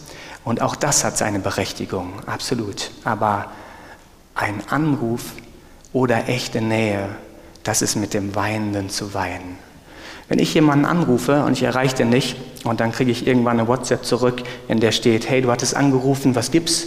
Und 0.45 0.61
auch 0.61 0.75
das 0.75 1.05
hat 1.05 1.17
seine 1.17 1.39
Berechtigung, 1.39 2.15
absolut. 2.27 2.91
Aber 3.05 3.53
ein 4.35 4.61
Anruf 4.69 5.23
oder 5.93 6.29
echte 6.29 6.61
Nähe, 6.61 7.11
das 7.65 7.83
ist 7.83 7.97
mit 7.97 8.15
dem 8.15 8.35
Weinenden 8.35 8.91
zu 8.91 9.15
weinen. 9.15 9.59
Wenn 10.29 10.39
ich 10.39 10.55
jemanden 10.55 10.85
anrufe 10.85 11.45
und 11.45 11.53
ich 11.53 11.63
erreiche 11.63 11.97
den 11.97 12.09
nicht 12.09 12.37
und 12.65 12.81
dann 12.81 12.93
kriege 12.93 13.11
ich 13.11 13.27
irgendwann 13.27 13.59
eine 13.59 13.69
WhatsApp 13.69 14.05
zurück, 14.05 14.43
in 14.69 14.81
der 14.81 14.93
steht, 14.93 15.29
hey, 15.29 15.43
du 15.43 15.51
hattest 15.51 15.77
angerufen, 15.77 16.35
was 16.35 16.51
gibt's? 16.51 16.87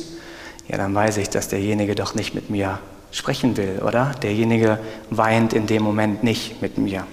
Ja, 0.68 0.78
dann 0.78 0.94
weiß 0.96 1.18
ich, 1.18 1.30
dass 1.30 1.48
derjenige 1.48 1.96
doch 1.96 2.16
nicht 2.16 2.34
mit 2.34 2.50
mir 2.50 2.80
sprechen 3.12 3.58
will, 3.58 3.82
oder? 3.86 4.12
Derjenige 4.22 4.80
weint 5.10 5.54
in 5.54 5.68
dem 5.68 5.84
Moment 5.84 6.24
nicht 6.24 6.62
mit 6.62 6.78
mir. 6.78 7.06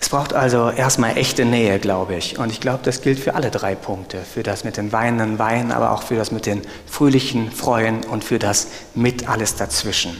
Es 0.00 0.08
braucht 0.08 0.34
also 0.34 0.68
erstmal 0.68 1.16
echte 1.16 1.44
Nähe, 1.44 1.78
glaube 1.78 2.16
ich. 2.16 2.36
Und 2.38 2.50
ich 2.50 2.60
glaube, 2.60 2.80
das 2.82 3.02
gilt 3.02 3.20
für 3.20 3.34
alle 3.34 3.50
drei 3.50 3.76
Punkte. 3.76 4.18
Für 4.18 4.42
das 4.42 4.64
mit 4.64 4.76
den 4.76 4.90
weinenden 4.92 5.38
Weinen, 5.38 5.70
aber 5.70 5.92
auch 5.92 6.02
für 6.02 6.16
das 6.16 6.32
mit 6.32 6.44
den 6.44 6.62
fröhlichen 6.86 7.52
Freuen 7.52 8.04
und 8.04 8.24
für 8.24 8.40
das 8.40 8.66
mit 8.94 9.28
alles 9.28 9.54
dazwischen. 9.54 10.16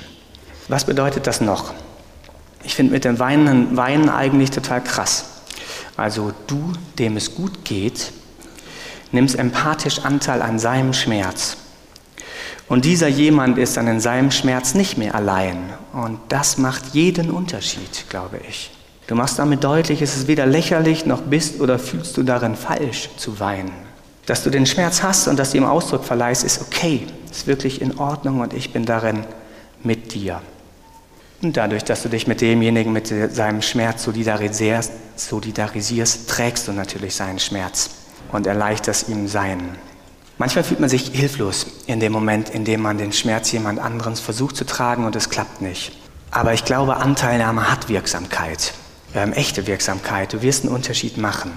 Was 0.68 0.84
bedeutet 0.84 1.26
das 1.26 1.40
noch? 1.40 1.74
Ich 2.64 2.74
finde 2.74 2.92
mit 2.92 3.04
dem 3.04 3.18
weinenden 3.18 3.76
Weinen 3.76 4.08
eigentlich 4.08 4.50
total 4.50 4.82
krass. 4.82 5.24
Also 5.96 6.32
du, 6.46 6.72
dem 6.98 7.16
es 7.16 7.34
gut 7.34 7.64
geht, 7.64 8.12
nimmst 9.10 9.38
empathisch 9.38 10.00
Anteil 10.04 10.42
an 10.42 10.58
seinem 10.58 10.92
Schmerz. 10.92 11.56
Und 12.68 12.84
dieser 12.84 13.08
jemand 13.08 13.58
ist 13.58 13.76
dann 13.76 13.86
in 13.86 14.00
seinem 14.00 14.30
Schmerz 14.30 14.74
nicht 14.74 14.96
mehr 14.96 15.14
allein. 15.14 15.58
Und 15.92 16.18
das 16.28 16.56
macht 16.56 16.94
jeden 16.94 17.30
Unterschied, 17.30 18.06
glaube 18.08 18.40
ich. 18.48 18.70
Du 19.06 19.14
machst 19.14 19.38
damit 19.38 19.62
deutlich, 19.64 20.00
es 20.00 20.16
ist 20.16 20.28
weder 20.28 20.46
lächerlich 20.46 21.04
noch 21.04 21.22
bist 21.22 21.60
oder 21.60 21.78
fühlst 21.78 22.16
du 22.16 22.22
darin 22.22 22.56
falsch 22.56 23.10
zu 23.16 23.40
weinen. 23.40 23.72
Dass 24.26 24.44
du 24.44 24.50
den 24.50 24.64
Schmerz 24.64 25.02
hast 25.02 25.26
und 25.26 25.38
dass 25.38 25.50
du 25.50 25.58
ihm 25.58 25.64
Ausdruck 25.64 26.04
verleihst, 26.04 26.44
ist 26.44 26.62
okay, 26.62 27.06
ist 27.30 27.46
wirklich 27.46 27.82
in 27.82 27.98
Ordnung 27.98 28.40
und 28.40 28.54
ich 28.54 28.72
bin 28.72 28.86
darin 28.86 29.24
mit 29.82 30.14
dir. 30.14 30.40
Und 31.42 31.56
dadurch, 31.56 31.84
dass 31.84 32.02
du 32.02 32.08
dich 32.08 32.26
mit 32.26 32.40
demjenigen, 32.40 32.92
mit 32.92 33.08
seinem 33.08 33.62
Schmerz 33.62 34.04
solidarisierst, 34.04 34.92
solidarisierst 35.16 36.28
trägst 36.28 36.68
du 36.68 36.72
natürlich 36.72 37.16
seinen 37.16 37.40
Schmerz 37.40 37.90
und 38.30 38.46
erleichterst 38.46 39.08
ihm 39.08 39.26
seinen. 39.26 39.76
Manchmal 40.38 40.64
fühlt 40.64 40.80
man 40.80 40.88
sich 40.88 41.10
hilflos 41.12 41.66
in 41.86 42.00
dem 42.00 42.12
Moment, 42.12 42.50
in 42.50 42.64
dem 42.64 42.80
man 42.80 42.96
den 42.96 43.12
Schmerz 43.12 43.52
jemand 43.52 43.80
anderes 43.80 44.20
versucht 44.20 44.56
zu 44.56 44.64
tragen 44.64 45.04
und 45.04 45.16
es 45.16 45.30
klappt 45.30 45.60
nicht. 45.60 45.92
Aber 46.30 46.54
ich 46.54 46.64
glaube, 46.64 46.96
Anteilnahme 46.96 47.70
hat 47.70 47.88
Wirksamkeit 47.88 48.72
ähm, 49.14 49.32
echte 49.32 49.66
Wirksamkeit. 49.66 50.32
Du 50.32 50.42
wirst 50.42 50.64
einen 50.64 50.74
Unterschied 50.74 51.16
machen. 51.18 51.52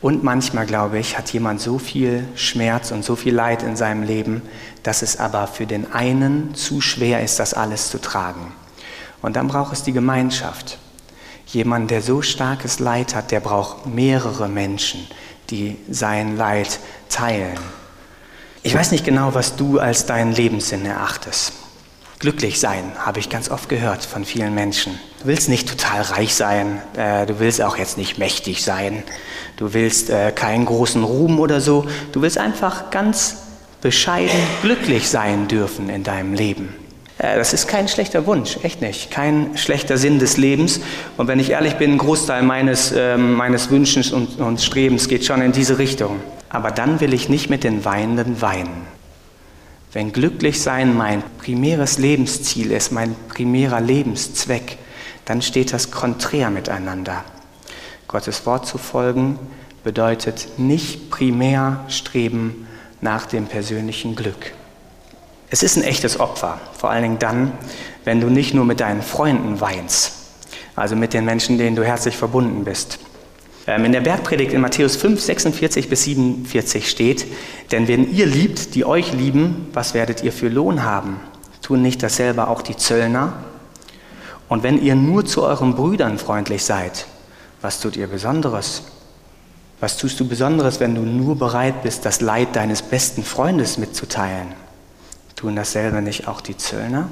Und 0.00 0.24
manchmal, 0.24 0.64
glaube 0.64 0.98
ich, 0.98 1.18
hat 1.18 1.30
jemand 1.32 1.60
so 1.60 1.78
viel 1.78 2.26
Schmerz 2.34 2.90
und 2.90 3.04
so 3.04 3.16
viel 3.16 3.34
Leid 3.34 3.62
in 3.62 3.76
seinem 3.76 4.02
Leben, 4.02 4.42
dass 4.82 5.02
es 5.02 5.18
aber 5.20 5.46
für 5.46 5.66
den 5.66 5.92
einen 5.92 6.54
zu 6.54 6.80
schwer 6.80 7.22
ist, 7.22 7.38
das 7.38 7.52
alles 7.52 7.90
zu 7.90 8.00
tragen. 8.00 8.52
Und 9.22 9.36
dann 9.36 9.48
braucht 9.48 9.72
es 9.72 9.82
die 9.82 9.92
Gemeinschaft. 9.92 10.78
Jemand, 11.46 11.90
der 11.90 12.00
so 12.00 12.22
starkes 12.22 12.78
Leid 12.78 13.14
hat, 13.14 13.30
der 13.30 13.40
braucht 13.40 13.86
mehrere 13.86 14.48
Menschen, 14.48 15.06
die 15.50 15.76
sein 15.90 16.36
Leid 16.36 16.78
teilen. 17.08 17.58
Ich 18.62 18.74
weiß 18.74 18.92
nicht 18.92 19.04
genau, 19.04 19.34
was 19.34 19.56
du 19.56 19.78
als 19.78 20.06
deinen 20.06 20.32
Lebenssinn 20.32 20.84
erachtest. 20.86 21.52
Glücklich 22.18 22.60
sein, 22.60 22.92
habe 22.98 23.18
ich 23.18 23.30
ganz 23.30 23.50
oft 23.50 23.70
gehört 23.70 24.04
von 24.04 24.26
vielen 24.26 24.54
Menschen. 24.54 25.00
Du 25.20 25.26
willst 25.26 25.48
nicht 25.48 25.66
total 25.66 26.02
reich 26.02 26.34
sein, 26.34 26.82
äh, 26.94 27.24
du 27.24 27.40
willst 27.40 27.62
auch 27.62 27.78
jetzt 27.78 27.96
nicht 27.96 28.18
mächtig 28.18 28.62
sein, 28.62 29.02
du 29.56 29.72
willst 29.72 30.10
äh, 30.10 30.30
keinen 30.30 30.66
großen 30.66 31.02
Ruhm 31.02 31.40
oder 31.40 31.62
so, 31.62 31.86
du 32.12 32.20
willst 32.20 32.36
einfach 32.36 32.90
ganz 32.90 33.36
bescheiden 33.80 34.38
glücklich 34.60 35.08
sein 35.08 35.48
dürfen 35.48 35.88
in 35.88 36.04
deinem 36.04 36.34
Leben. 36.34 36.74
Äh, 37.20 37.36
das 37.36 37.52
ist 37.52 37.68
kein 37.68 37.88
schlechter 37.88 38.26
Wunsch, 38.26 38.58
echt 38.62 38.80
nicht, 38.80 39.10
kein 39.10 39.56
schlechter 39.56 39.98
Sinn 39.98 40.18
des 40.18 40.36
Lebens. 40.36 40.80
Und 41.16 41.28
wenn 41.28 41.38
ich 41.38 41.50
ehrlich 41.50 41.74
bin, 41.74 41.92
ein 41.92 41.98
Großteil 41.98 42.42
meines, 42.42 42.92
ähm, 42.96 43.34
meines 43.34 43.70
Wünschens 43.70 44.10
und, 44.10 44.40
und 44.40 44.60
Strebens 44.60 45.08
geht 45.08 45.24
schon 45.24 45.42
in 45.42 45.52
diese 45.52 45.78
Richtung. 45.78 46.20
Aber 46.48 46.70
dann 46.70 47.00
will 47.00 47.14
ich 47.14 47.28
nicht 47.28 47.50
mit 47.50 47.62
den 47.62 47.84
Weinenden 47.84 48.40
weinen. 48.40 48.86
Wenn 49.92 50.12
glücklich 50.12 50.62
sein 50.62 50.96
mein 50.96 51.22
primäres 51.38 51.98
Lebensziel 51.98 52.70
ist, 52.70 52.92
mein 52.92 53.14
primärer 53.28 53.80
Lebenszweck, 53.80 54.78
dann 55.24 55.42
steht 55.42 55.72
das 55.72 55.90
konträr 55.90 56.50
miteinander. 56.50 57.24
Gottes 58.08 58.46
Wort 58.46 58.66
zu 58.66 58.78
folgen 58.78 59.38
bedeutet 59.84 60.48
nicht 60.58 61.10
primär 61.10 61.84
streben 61.88 62.66
nach 63.00 63.26
dem 63.26 63.46
persönlichen 63.46 64.14
Glück. 64.14 64.52
Es 65.52 65.64
ist 65.64 65.76
ein 65.76 65.82
echtes 65.82 66.20
Opfer, 66.20 66.60
vor 66.78 66.90
allen 66.90 67.02
Dingen 67.02 67.18
dann, 67.18 67.52
wenn 68.04 68.20
du 68.20 68.28
nicht 68.28 68.54
nur 68.54 68.64
mit 68.64 68.78
deinen 68.78 69.02
Freunden 69.02 69.60
weinst, 69.60 70.12
also 70.76 70.94
mit 70.94 71.12
den 71.12 71.24
Menschen, 71.24 71.58
denen 71.58 71.74
du 71.74 71.84
herzlich 71.84 72.16
verbunden 72.16 72.64
bist. 72.64 73.00
Ähm, 73.66 73.84
in 73.84 73.90
der 73.90 74.00
Bergpredigt 74.00 74.52
in 74.52 74.60
Matthäus 74.60 74.94
5, 74.94 75.20
46 75.20 75.88
bis 75.88 76.04
47 76.04 76.88
steht, 76.88 77.26
denn 77.72 77.88
wenn 77.88 78.12
ihr 78.12 78.26
liebt, 78.26 78.76
die 78.76 78.84
euch 78.84 79.12
lieben, 79.12 79.68
was 79.72 79.92
werdet 79.92 80.22
ihr 80.22 80.32
für 80.32 80.48
Lohn 80.48 80.84
haben? 80.84 81.18
Tun 81.62 81.82
nicht 81.82 82.00
dasselbe 82.02 82.46
auch 82.46 82.62
die 82.62 82.76
Zöllner? 82.76 83.32
Und 84.48 84.62
wenn 84.62 84.80
ihr 84.80 84.94
nur 84.94 85.26
zu 85.26 85.42
euren 85.42 85.74
Brüdern 85.74 86.18
freundlich 86.18 86.64
seid, 86.64 87.06
was 87.60 87.80
tut 87.80 87.96
ihr 87.96 88.06
Besonderes? 88.06 88.82
Was 89.80 89.96
tust 89.96 90.20
du 90.20 90.28
Besonderes, 90.28 90.78
wenn 90.78 90.94
du 90.94 91.02
nur 91.02 91.36
bereit 91.36 91.82
bist, 91.82 92.04
das 92.04 92.20
Leid 92.20 92.54
deines 92.54 92.82
besten 92.82 93.24
Freundes 93.24 93.78
mitzuteilen? 93.78 94.48
Tun 95.40 95.56
dasselbe 95.56 96.02
nicht 96.02 96.28
auch 96.28 96.42
die 96.42 96.58
Zöllner? 96.58 97.08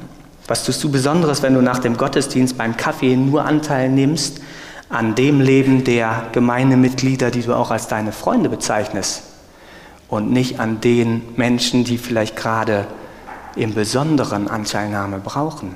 Was 0.46 0.62
tust 0.62 0.84
du 0.84 0.90
Besonderes, 0.90 1.42
wenn 1.42 1.54
du 1.54 1.62
nach 1.62 1.78
dem 1.78 1.96
Gottesdienst 1.96 2.58
beim 2.58 2.76
Kaffee 2.76 3.16
nur 3.16 3.46
Anteil 3.46 3.88
nimmst 3.88 4.42
an 4.90 5.14
dem 5.14 5.40
Leben 5.40 5.82
der 5.82 6.26
Gemeindemitglieder, 6.32 7.30
die 7.30 7.40
du 7.40 7.54
auch 7.54 7.70
als 7.70 7.88
deine 7.88 8.12
Freunde 8.12 8.50
bezeichnest 8.50 9.22
und 10.08 10.30
nicht 10.30 10.60
an 10.60 10.82
den 10.82 11.22
Menschen, 11.36 11.84
die 11.84 11.96
vielleicht 11.96 12.36
gerade 12.36 12.86
im 13.56 13.72
Besonderen 13.72 14.46
Anteilnahme 14.46 15.20
brauchen? 15.20 15.74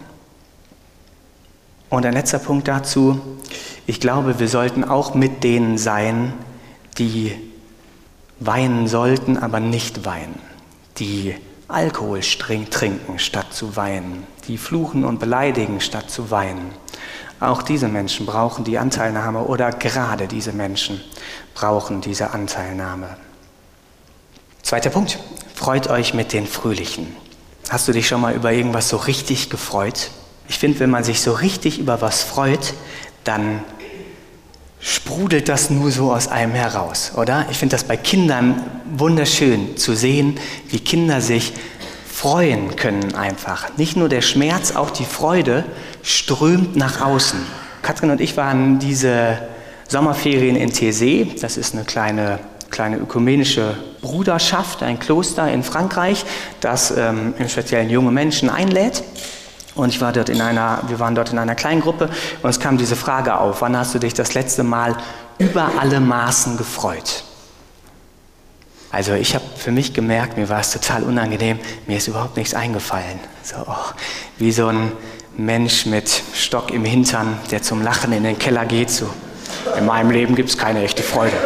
Und 1.88 2.04
ein 2.04 2.12
letzter 2.12 2.38
Punkt 2.38 2.68
dazu, 2.68 3.18
ich 3.86 3.98
glaube, 3.98 4.38
wir 4.38 4.48
sollten 4.48 4.84
auch 4.84 5.14
mit 5.14 5.42
denen 5.42 5.78
sein, 5.78 6.34
die 6.98 7.32
weinen 8.40 8.88
sollten, 8.88 9.38
aber 9.38 9.58
nicht 9.58 10.04
weinen, 10.04 10.38
die 10.98 11.34
Alkohol 11.72 12.20
trinken 12.20 13.18
statt 13.18 13.52
zu 13.52 13.76
weinen, 13.76 14.26
die 14.46 14.58
fluchen 14.58 15.04
und 15.04 15.18
beleidigen 15.18 15.80
statt 15.80 16.10
zu 16.10 16.30
weinen. 16.30 16.72
Auch 17.40 17.62
diese 17.62 17.88
Menschen 17.88 18.26
brauchen 18.26 18.64
die 18.64 18.78
Anteilnahme 18.78 19.44
oder 19.44 19.70
gerade 19.70 20.28
diese 20.28 20.52
Menschen 20.52 21.00
brauchen 21.54 22.00
diese 22.00 22.30
Anteilnahme. 22.30 23.16
Zweiter 24.62 24.90
Punkt. 24.90 25.18
Freut 25.54 25.88
euch 25.88 26.14
mit 26.14 26.32
den 26.32 26.46
Fröhlichen. 26.46 27.16
Hast 27.68 27.88
du 27.88 27.92
dich 27.92 28.06
schon 28.06 28.20
mal 28.20 28.34
über 28.34 28.52
irgendwas 28.52 28.88
so 28.88 28.96
richtig 28.96 29.50
gefreut? 29.50 30.10
Ich 30.48 30.58
finde, 30.58 30.80
wenn 30.80 30.90
man 30.90 31.04
sich 31.04 31.20
so 31.20 31.32
richtig 31.32 31.78
über 31.78 32.00
was 32.00 32.22
freut, 32.22 32.74
dann 33.24 33.64
sprudelt 34.82 35.48
das 35.48 35.70
nur 35.70 35.90
so 35.90 36.12
aus 36.12 36.28
einem 36.28 36.52
heraus, 36.52 37.12
oder? 37.16 37.46
Ich 37.50 37.58
finde 37.58 37.74
das 37.74 37.84
bei 37.84 37.96
Kindern 37.96 38.62
wunderschön 38.96 39.76
zu 39.76 39.94
sehen, 39.94 40.38
wie 40.68 40.80
Kinder 40.80 41.20
sich 41.20 41.52
freuen 42.12 42.76
können 42.76 43.14
einfach. 43.14 43.76
Nicht 43.78 43.96
nur 43.96 44.08
der 44.08 44.22
Schmerz, 44.22 44.74
auch 44.74 44.90
die 44.90 45.04
Freude 45.04 45.64
strömt 46.02 46.76
nach 46.76 47.00
außen. 47.00 47.38
Katrin 47.82 48.10
und 48.10 48.20
ich 48.20 48.36
waren 48.36 48.78
diese 48.80 49.38
Sommerferien 49.88 50.56
in 50.56 50.70
Thésée. 50.70 51.40
Das 51.40 51.56
ist 51.56 51.74
eine 51.74 51.84
kleine, 51.84 52.40
kleine 52.70 52.96
ökumenische 52.96 53.76
Bruderschaft, 54.00 54.82
ein 54.82 54.98
Kloster 54.98 55.50
in 55.50 55.62
Frankreich, 55.62 56.24
das 56.60 56.92
ähm, 56.96 57.34
im 57.38 57.48
Speziellen 57.48 57.88
junge 57.88 58.10
Menschen 58.10 58.50
einlädt. 58.50 59.04
Und 59.74 59.88
ich 59.88 60.00
war 60.00 60.12
dort 60.12 60.28
in 60.28 60.40
einer, 60.40 60.82
wir 60.88 60.98
waren 60.98 61.14
dort 61.14 61.32
in 61.32 61.38
einer 61.38 61.54
kleinen 61.54 61.80
Gruppe 61.80 62.10
und 62.42 62.50
es 62.50 62.60
kam 62.60 62.76
diese 62.76 62.96
Frage 62.96 63.38
auf, 63.38 63.62
wann 63.62 63.76
hast 63.76 63.94
du 63.94 63.98
dich 63.98 64.12
das 64.12 64.34
letzte 64.34 64.62
Mal 64.62 64.96
über 65.38 65.70
alle 65.80 66.00
Maßen 66.00 66.58
gefreut? 66.58 67.24
Also 68.90 69.14
ich 69.14 69.34
habe 69.34 69.44
für 69.56 69.72
mich 69.72 69.94
gemerkt, 69.94 70.36
mir 70.36 70.50
war 70.50 70.60
es 70.60 70.70
total 70.70 71.02
unangenehm, 71.04 71.58
mir 71.86 71.96
ist 71.96 72.08
überhaupt 72.08 72.36
nichts 72.36 72.52
eingefallen. 72.52 73.18
So, 73.42 73.56
oh, 73.66 73.92
wie 74.36 74.52
so 74.52 74.66
ein 74.66 74.92
Mensch 75.34 75.86
mit 75.86 76.22
Stock 76.34 76.70
im 76.70 76.84
Hintern, 76.84 77.38
der 77.50 77.62
zum 77.62 77.82
Lachen 77.82 78.12
in 78.12 78.22
den 78.22 78.38
Keller 78.38 78.66
geht. 78.66 78.90
So, 78.90 79.08
in 79.78 79.86
meinem 79.86 80.10
Leben 80.10 80.34
gibt 80.34 80.50
es 80.50 80.58
keine 80.58 80.82
echte 80.82 81.02
Freude. 81.02 81.36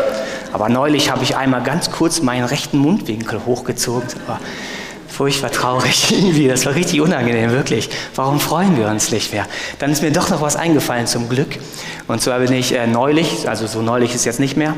Aber 0.52 0.68
neulich 0.68 1.10
habe 1.12 1.22
ich 1.22 1.36
einmal 1.36 1.62
ganz 1.62 1.92
kurz 1.92 2.20
meinen 2.20 2.44
rechten 2.44 2.78
Mundwinkel 2.78 3.46
hochgezogen. 3.46 4.08
So, 4.08 4.18
furchtbar 5.16 5.50
traurig 5.50 6.10
irgendwie. 6.12 6.46
Das 6.46 6.66
war 6.66 6.74
richtig 6.74 7.00
unangenehm, 7.00 7.50
wirklich. 7.50 7.88
Warum 8.14 8.38
freuen 8.38 8.76
wir 8.76 8.88
uns 8.88 9.10
nicht 9.10 9.32
mehr? 9.32 9.46
Dann 9.78 9.90
ist 9.90 10.02
mir 10.02 10.12
doch 10.12 10.28
noch 10.28 10.42
was 10.42 10.56
eingefallen 10.56 11.06
zum 11.06 11.28
Glück. 11.28 11.58
Und 12.06 12.20
zwar 12.20 12.38
bin 12.38 12.52
ich 12.52 12.72
äh, 12.72 12.86
neulich, 12.86 13.48
also 13.48 13.66
so 13.66 13.80
neulich 13.80 14.14
ist 14.14 14.26
jetzt 14.26 14.40
nicht 14.40 14.56
mehr, 14.56 14.74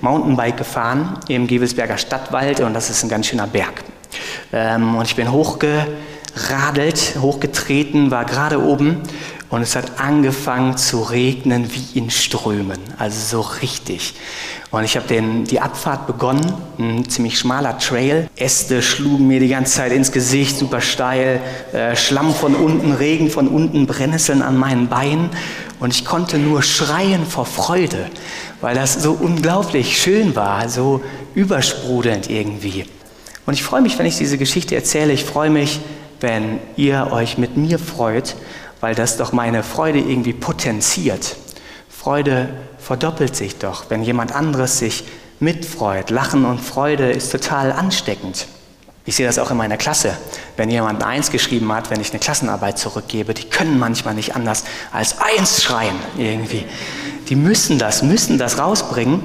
Mountainbike 0.00 0.56
gefahren 0.56 1.18
im 1.28 1.46
Gewelsberger 1.46 1.98
Stadtwald 1.98 2.60
und 2.60 2.72
das 2.72 2.88
ist 2.88 3.02
ein 3.02 3.10
ganz 3.10 3.26
schöner 3.26 3.46
Berg. 3.46 3.84
Ähm, 4.52 4.96
und 4.96 5.06
ich 5.06 5.14
bin 5.14 5.30
hochgeradelt, 5.30 7.16
hochgetreten, 7.20 8.10
war 8.10 8.24
gerade 8.24 8.62
oben 8.62 9.02
und 9.52 9.60
es 9.60 9.76
hat 9.76 10.00
angefangen 10.00 10.78
zu 10.78 11.02
regnen 11.02 11.70
wie 11.74 11.98
in 11.98 12.10
Strömen, 12.10 12.78
also 12.96 13.42
so 13.42 13.48
richtig. 13.60 14.14
Und 14.70 14.84
ich 14.84 14.96
habe 14.96 15.22
die 15.46 15.60
Abfahrt 15.60 16.06
begonnen, 16.06 16.54
ein 16.78 17.06
ziemlich 17.06 17.38
schmaler 17.38 17.76
Trail. 17.76 18.30
Äste 18.34 18.80
schlugen 18.80 19.28
mir 19.28 19.40
die 19.40 19.48
ganze 19.48 19.74
Zeit 19.74 19.92
ins 19.92 20.10
Gesicht, 20.10 20.56
super 20.56 20.80
steil, 20.80 21.42
äh, 21.74 21.94
Schlamm 21.94 22.32
von 22.32 22.54
unten, 22.54 22.92
Regen 22.92 23.28
von 23.28 23.46
unten, 23.46 23.86
Brennnesseln 23.86 24.40
an 24.40 24.56
meinen 24.56 24.88
Beinen. 24.88 25.28
Und 25.80 25.92
ich 25.92 26.06
konnte 26.06 26.38
nur 26.38 26.62
schreien 26.62 27.26
vor 27.26 27.44
Freude, 27.44 28.06
weil 28.62 28.74
das 28.74 29.02
so 29.02 29.12
unglaublich 29.12 30.00
schön 30.00 30.34
war, 30.34 30.66
so 30.70 31.02
übersprudelnd 31.34 32.30
irgendwie. 32.30 32.86
Und 33.44 33.52
ich 33.52 33.62
freue 33.62 33.82
mich, 33.82 33.98
wenn 33.98 34.06
ich 34.06 34.16
diese 34.16 34.38
Geschichte 34.38 34.74
erzähle. 34.76 35.12
Ich 35.12 35.24
freue 35.24 35.50
mich, 35.50 35.80
wenn 36.22 36.58
ihr 36.76 37.08
euch 37.12 37.36
mit 37.36 37.58
mir 37.58 37.78
freut, 37.78 38.36
weil 38.82 38.96
das 38.96 39.16
doch 39.16 39.32
meine 39.32 39.62
Freude 39.62 40.00
irgendwie 40.00 40.32
potenziert. 40.32 41.36
Freude 41.88 42.48
verdoppelt 42.78 43.36
sich 43.36 43.58
doch, 43.58 43.84
wenn 43.90 44.02
jemand 44.02 44.34
anderes 44.34 44.80
sich 44.80 45.04
mitfreut. 45.38 46.10
Lachen 46.10 46.44
und 46.44 46.60
Freude 46.60 47.12
ist 47.12 47.30
total 47.30 47.70
ansteckend. 47.70 48.48
Ich 49.04 49.16
sehe 49.16 49.26
das 49.26 49.38
auch 49.38 49.50
in 49.50 49.56
meiner 49.56 49.76
Klasse. 49.76 50.16
Wenn 50.56 50.70
jemand 50.70 51.02
Eins 51.02 51.30
geschrieben 51.30 51.72
hat, 51.72 51.90
wenn 51.90 52.00
ich 52.00 52.10
eine 52.10 52.20
Klassenarbeit 52.20 52.78
zurückgebe, 52.78 53.34
die 53.34 53.44
können 53.44 53.78
manchmal 53.78 54.14
nicht 54.14 54.36
anders 54.36 54.64
als 54.92 55.16
Eins 55.18 55.62
schreien 55.62 55.96
irgendwie. 56.16 56.64
Die 57.28 57.34
müssen 57.36 57.78
das, 57.78 58.02
müssen 58.02 58.38
das 58.38 58.58
rausbringen. 58.58 59.22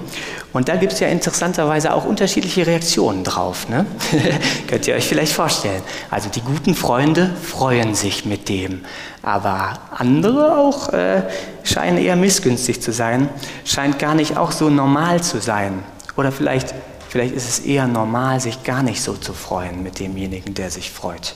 Und 0.53 0.69
da 0.69 0.75
gibt 0.75 0.93
es 0.93 0.99
ja 0.99 1.07
interessanterweise 1.09 1.93
auch 1.93 2.05
unterschiedliche 2.05 2.65
Reaktionen 2.65 3.23
drauf. 3.23 3.69
Ne? 3.69 3.85
Könnt 4.67 4.87
ihr 4.87 4.95
euch 4.95 5.07
vielleicht 5.07 5.33
vorstellen. 5.33 5.83
Also 6.09 6.29
die 6.29 6.41
guten 6.41 6.73
Freunde 6.73 7.29
freuen 7.43 7.93
sich 7.93 8.25
mit 8.25 8.49
dem. 8.49 8.83
Aber 9.21 9.77
andere 9.91 10.57
auch 10.57 10.91
äh, 10.93 11.21
scheinen 11.63 11.99
eher 11.99 12.15
missgünstig 12.15 12.81
zu 12.81 12.91
sein, 12.91 13.29
scheint 13.65 13.99
gar 13.99 14.15
nicht 14.15 14.37
auch 14.37 14.51
so 14.51 14.69
normal 14.69 15.21
zu 15.21 15.39
sein. 15.39 15.83
Oder 16.15 16.31
vielleicht, 16.31 16.73
vielleicht 17.09 17.33
ist 17.33 17.47
es 17.47 17.59
eher 17.59 17.87
normal, 17.87 18.39
sich 18.39 18.63
gar 18.63 18.83
nicht 18.83 19.01
so 19.01 19.13
zu 19.13 19.33
freuen 19.33 19.83
mit 19.83 19.99
demjenigen, 19.99 20.53
der 20.53 20.71
sich 20.71 20.91
freut. 20.91 21.35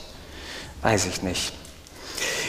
Weiß 0.82 1.06
ich 1.06 1.22
nicht. 1.22 1.52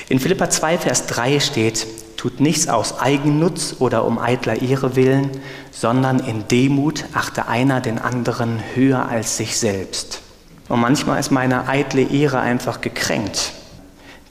In 0.10 0.20
Philippa 0.20 0.50
2, 0.50 0.78
Vers 0.80 1.06
3 1.08 1.40
steht, 1.40 1.88
tut 2.18 2.40
nichts 2.40 2.68
aus 2.68 3.00
Eigennutz 3.00 3.76
oder 3.80 4.06
um 4.06 4.18
eitler 4.18 4.62
Ehre 4.62 4.96
willen, 4.96 5.30
sondern 5.72 6.20
in 6.20 6.48
Demut 6.48 7.06
achte 7.14 7.48
einer 7.48 7.82
den 7.82 8.00
anderen 8.00 8.62
höher 8.76 9.08
als 9.10 9.38
sich 9.38 9.58
selbst. 9.58 10.22
Und 10.70 10.80
manchmal 10.80 11.20
ist 11.20 11.32
meine 11.32 11.68
eitle 11.68 12.02
Ehre 12.02 12.40
einfach 12.40 12.82
gekränkt. 12.82 13.52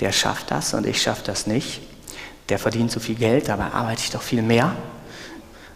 Der 0.01 0.13
schafft 0.13 0.51
das 0.51 0.75
und 0.75 0.87
ich 0.87 1.03
schaffe 1.03 1.23
das 1.25 1.47
nicht. 1.47 1.81
Der 2.49 2.59
verdient 2.59 2.91
so 2.91 2.99
viel 2.99 3.15
Geld, 3.15 3.49
dabei 3.49 3.67
arbeite 3.67 4.03
ich 4.03 4.11
doch 4.11 4.23
viel 4.23 4.43
mehr. 4.43 4.75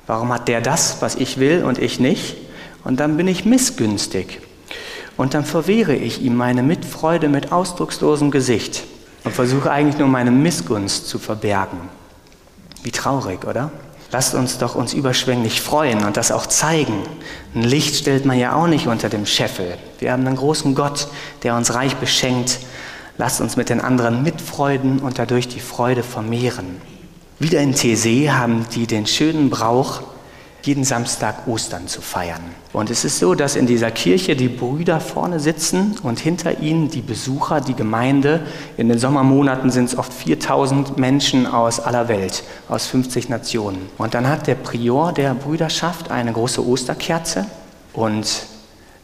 Warum 0.07 0.33
hat 0.33 0.48
der 0.48 0.61
das, 0.61 0.96
was 1.00 1.16
ich 1.16 1.38
will 1.38 1.64
und 1.64 1.79
ich 1.79 2.00
nicht? 2.00 2.37
Und 2.87 3.01
dann 3.01 3.16
bin 3.16 3.27
ich 3.27 3.44
missgünstig. 3.44 4.40
Und 5.16 5.35
dann 5.35 5.44
verwehre 5.44 5.96
ich 5.96 6.22
ihm 6.22 6.37
meine 6.37 6.62
Mitfreude 6.62 7.29
mit 7.29 7.51
ausdruckslosem 7.51 8.31
Gesicht 8.31 8.85
und 9.25 9.35
versuche 9.35 9.72
eigentlich 9.72 9.99
nur 9.99 10.07
meine 10.07 10.31
Missgunst 10.31 11.09
zu 11.09 11.18
verbergen. 11.18 11.81
Wie 12.85 12.92
traurig, 12.92 13.44
oder? 13.44 13.72
Lasst 14.12 14.37
uns 14.37 14.59
doch 14.59 14.77
uns 14.77 14.94
überschwänglich 14.94 15.61
freuen 15.61 16.05
und 16.05 16.16
das 16.16 16.31
auch 16.31 16.46
zeigen. 16.46 17.03
Ein 17.57 17.62
Licht 17.62 17.96
stellt 17.96 18.25
man 18.25 18.38
ja 18.38 18.55
auch 18.55 18.68
nicht 18.68 18.87
unter 18.87 19.09
dem 19.09 19.27
Scheffel. 19.27 19.79
Wir 19.99 20.12
haben 20.12 20.25
einen 20.25 20.37
großen 20.37 20.77
Gott, 20.77 21.09
der 21.42 21.57
uns 21.57 21.75
reich 21.75 21.96
beschenkt. 21.96 22.61
Lasst 23.18 23.40
uns 23.40 23.57
mit 23.57 23.68
den 23.68 23.81
anderen 23.81 24.22
mitfreuden 24.22 25.01
und 25.01 25.18
dadurch 25.18 25.49
die 25.49 25.59
Freude 25.59 26.05
vermehren. 26.05 26.77
Wieder 27.40 27.59
in 27.59 27.75
Thésée 27.75 28.31
haben 28.31 28.64
die 28.77 28.87
den 28.87 29.09
schönen 29.09 29.51
Brauch, 29.51 30.03
jeden 30.66 30.85
Samstag 30.85 31.46
Ostern 31.46 31.87
zu 31.87 32.00
feiern. 32.00 32.42
Und 32.72 32.90
es 32.90 33.05
ist 33.05 33.18
so, 33.18 33.35
dass 33.35 33.57
in 33.57 33.66
dieser 33.66 33.90
Kirche 33.90 34.35
die 34.37 34.48
Brüder 34.48 35.00
vorne 35.00 35.38
sitzen 35.38 35.96
und 36.02 36.18
hinter 36.18 36.61
ihnen 36.61 36.90
die 36.90 37.00
Besucher, 37.00 37.61
die 37.61 37.74
Gemeinde. 37.74 38.40
In 38.76 38.88
den 38.88 38.98
Sommermonaten 38.98 39.70
sind 39.70 39.87
es 39.87 39.96
oft 39.96 40.12
4000 40.12 40.98
Menschen 40.98 41.46
aus 41.46 41.79
aller 41.79 42.09
Welt, 42.09 42.42
aus 42.68 42.87
50 42.87 43.29
Nationen. 43.29 43.88
Und 43.96 44.14
dann 44.14 44.29
hat 44.29 44.46
der 44.46 44.57
Prior 44.57 45.12
der 45.12 45.35
Brüderschaft 45.35 46.11
eine 46.11 46.33
große 46.33 46.66
Osterkerze 46.66 47.46
und 47.92 48.46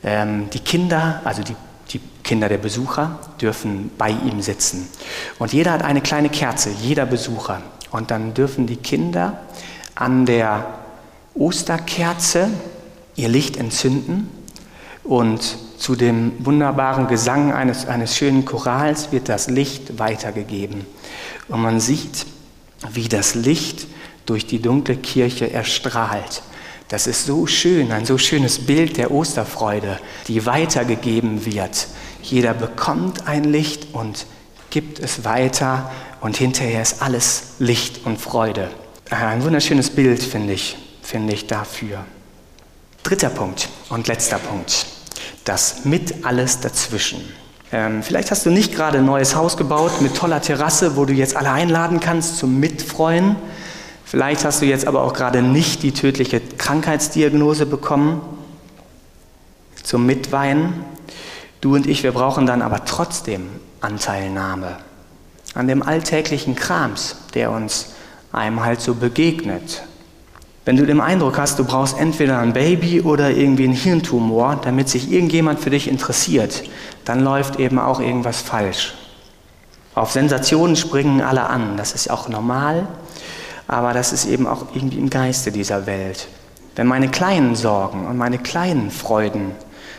ähm, 0.03 0.51
die 0.53 0.61
Kinder, 0.61 1.21
also 1.25 1.43
die 1.43 1.55
die 1.93 2.01
Kinder 2.25 2.49
der 2.49 2.59
Besucher 2.59 3.19
dürfen 3.41 3.91
bei 3.99 4.11
ihm 4.11 4.41
sitzen. 4.41 4.89
Und 5.39 5.53
jeder 5.53 5.73
hat 5.73 5.83
eine 5.83 6.01
kleine 6.01 6.31
Kerze, 6.31 6.71
jeder 6.71 7.05
Besucher. 7.05 7.61
Und 7.91 8.11
dann 8.11 8.33
dürfen 8.33 8.67
die 8.67 8.77
Kinder 8.77 9.39
an 9.95 10.25
der 10.25 10.65
Osterkerze 11.35 12.51
ihr 13.17 13.29
Licht 13.29 13.57
entzünden 13.57 14.29
und 15.05 15.43
zu 15.79 15.97
dem 15.97 16.33
wunderbaren 16.39 17.09
Gesang 17.09 17.53
eines, 17.53 17.87
eines 17.87 18.17
schönen 18.17 18.45
Chorals 18.45 19.11
wird 19.11 19.29
das 19.29 19.49
Licht 19.51 19.99
weitergegeben. 19.99 20.87
Und 21.49 21.61
man 21.61 21.81
sieht, 21.81 22.27
wie 22.93 23.09
das 23.09 23.35
Licht 23.35 23.87
durch 24.27 24.47
die 24.47 24.63
dunkle 24.63 24.97
Kirche 24.97 25.51
erstrahlt. 25.51 26.43
Das 26.89 27.07
ist 27.07 27.27
so 27.27 27.47
schön, 27.47 27.91
ein 27.91 28.05
so 28.05 28.19
schönes 28.19 28.67
Bild 28.67 28.97
der 28.97 29.11
Osterfreude, 29.11 29.99
die 30.29 30.47
weitergegeben 30.47 31.47
wird. 31.47 31.89
Jeder 32.23 32.55
bekommt 32.55 33.27
ein 33.27 33.45
Licht 33.45 33.89
und 33.93 34.27
gibt 34.71 35.01
es 35.01 35.25
weiter 35.25 35.91
und 36.21 36.37
hinterher 36.37 36.83
ist 36.83 37.03
alles 37.03 37.55
Licht 37.59 38.07
und 38.07 38.21
Freude. 38.21 38.71
Ein 39.11 39.43
wunderschönes 39.43 39.91
Bild, 39.91 40.23
finde 40.23 40.53
ich, 40.53 40.77
finde 41.03 41.35
ich 41.35 41.47
dafür. 41.47 42.05
Dritter 43.03 43.31
Punkt 43.31 43.69
und 43.91 44.07
letzter 44.07 44.39
Punkt. 44.39 44.87
Das 45.45 45.85
mit 45.85 46.25
alles 46.25 46.61
dazwischen. 46.61 47.21
Ähm, 47.73 48.03
vielleicht 48.03 48.31
hast 48.31 48.47
du 48.47 48.51
nicht 48.51 48.75
gerade 48.75 48.99
ein 48.99 49.05
neues 49.05 49.35
Haus 49.35 49.57
gebaut 49.57 50.01
mit 50.01 50.17
toller 50.17 50.41
Terrasse, 50.41 50.97
wo 50.97 51.05
du 51.05 51.13
jetzt 51.13 51.37
alle 51.37 51.51
einladen 51.51 52.01
kannst 52.01 52.39
zum 52.39 52.61
Mitfreuen. 52.61 53.37
Vielleicht 54.05 54.45
hast 54.45 54.63
du 54.63 54.67
jetzt 54.67 54.87
aber 54.87 55.03
auch 55.03 55.15
gerade 55.15 55.43
nicht 55.43 55.83
die 55.83 55.93
tödliche 55.93 56.41
Krankheitsdiagnose 56.41 57.67
bekommen 57.67 58.21
zum 59.83 60.07
Mitweinen. 60.07 60.85
Du 61.61 61.75
und 61.75 61.87
ich, 61.87 62.03
wir 62.03 62.13
brauchen 62.13 62.47
dann 62.47 62.63
aber 62.63 62.85
trotzdem 62.85 63.49
Anteilnahme 63.81 64.77
an 65.55 65.67
dem 65.67 65.83
alltäglichen 65.83 66.55
Krams, 66.55 67.17
der 67.35 67.51
uns 67.51 67.91
einem 68.33 68.65
halt 68.65 68.81
so 68.81 68.95
begegnet. 68.95 69.83
Wenn 70.65 70.77
du 70.77 70.87
den 70.87 71.01
Eindruck 71.01 71.39
hast, 71.39 71.59
du 71.59 71.65
brauchst 71.65 71.99
entweder 71.99 72.39
ein 72.39 72.53
Baby 72.53 73.01
oder 73.01 73.31
irgendwie 73.31 73.65
einen 73.65 73.73
Hirntumor, 73.73 74.61
damit 74.63 74.89
sich 74.89 75.11
irgendjemand 75.11 75.59
für 75.59 75.71
dich 75.71 75.89
interessiert, 75.89 76.63
dann 77.05 77.21
läuft 77.21 77.59
eben 77.59 77.81
auch 77.81 78.01
irgendwas 78.01 78.41
falsch. 78.41 78.95
Auf 79.97 80.13
Sensationen 80.13 80.77
springen 80.77 81.21
alle 81.21 81.45
an, 81.45 81.77
das 81.77 81.93
ist 81.93 82.11
auch 82.11 82.29
normal, 82.29 82.87
aber 83.67 83.93
das 83.93 84.13
ist 84.13 84.25
eben 84.27 84.47
auch 84.47 84.67
irgendwie 84.73 84.99
im 84.99 85.11
Geiste 85.11 85.51
dieser 85.51 85.87
Welt. 85.87 86.29
Wenn 86.77 86.87
meine 86.87 87.09
kleinen 87.09 87.57
Sorgen 87.57 88.07
und 88.07 88.17
meine 88.17 88.39
kleinen 88.39 88.93
Freuden 88.93 89.53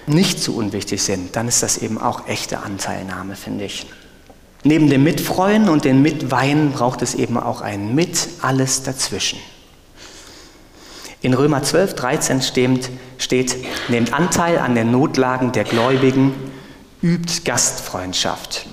nicht 0.07 0.39
so 0.39 0.53
unwichtig 0.53 1.03
sind, 1.03 1.35
dann 1.35 1.49
ist 1.49 1.61
das 1.61 1.77
eben 1.77 1.99
auch 1.99 2.27
echte 2.27 2.59
Anteilnahme, 2.59 3.35
finde 3.35 3.65
ich. 3.65 3.85
Neben 4.63 4.89
dem 4.89 5.03
Mitfreuen 5.03 5.67
und 5.67 5.83
dem 5.83 6.01
Mitweinen 6.01 6.71
braucht 6.71 7.01
es 7.01 7.15
eben 7.15 7.37
auch 7.37 7.59
ein 7.59 7.93
Mit 7.93 8.29
alles 8.41 8.83
dazwischen. 8.83 9.39
In 11.23 11.33
Römer 11.33 11.63
12, 11.63 11.95
13 11.95 12.41
steht, 12.41 12.89
steht, 13.17 13.55
nehmt 13.87 14.13
Anteil 14.13 14.59
an 14.59 14.75
den 14.75 14.91
Notlagen 14.91 15.53
der 15.53 15.63
Gläubigen, 15.63 16.33
übt 17.01 17.45
Gastfreundschaft. 17.45 18.65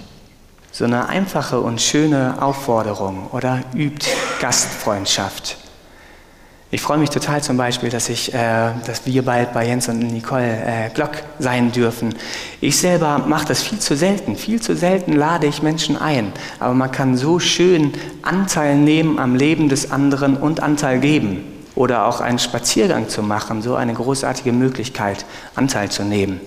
So 0.73 0.85
eine 0.85 1.09
einfache 1.09 1.61
und 1.61 1.81
schöne 1.81 2.43
Aufforderung 2.43 3.29
oder 3.31 3.61
übt 3.73 4.05
Gastfreundschaft. 4.41 5.59
Ich 6.73 6.81
freue 6.81 6.99
mich 6.99 7.11
total 7.11 7.41
zum 7.41 7.57
Beispiel, 7.57 7.89
dass, 7.89 8.09
ich, 8.09 8.35
äh, 8.35 8.73
dass 8.85 9.07
wir 9.07 9.25
bald 9.25 9.53
bei 9.53 9.69
Jens 9.69 9.89
und 9.89 10.01
Nicole 10.01 10.43
äh, 10.45 10.91
Glock 10.93 11.13
sein 11.39 11.71
dürfen. 11.71 12.17
Ich 12.61 12.79
selber 12.79 13.19
mache 13.29 13.47
das 13.47 13.63
viel 13.63 13.79
zu 13.79 13.97
selten. 13.97 14.35
Viel 14.35 14.61
zu 14.61 14.75
selten 14.75 15.13
lade 15.13 15.47
ich 15.47 15.63
Menschen 15.63 15.97
ein. 15.97 16.33
Aber 16.59 16.75
man 16.75 16.91
kann 16.91 17.17
so 17.17 17.39
schön 17.39 17.93
Anteil 18.23 18.75
nehmen 18.75 19.21
am 19.21 19.37
Leben 19.37 19.69
des 19.69 19.93
anderen 19.93 20.37
und 20.37 20.61
Anteil 20.61 20.99
geben. 20.99 21.50
Oder 21.74 22.06
auch 22.06 22.20
einen 22.20 22.38
Spaziergang 22.38 23.09
zu 23.09 23.22
machen. 23.22 23.62
So 23.62 23.74
eine 23.74 23.94
großartige 23.94 24.52
Möglichkeit, 24.52 25.24
Anteil 25.54 25.90
zu 25.90 26.02
nehmen. 26.04 26.40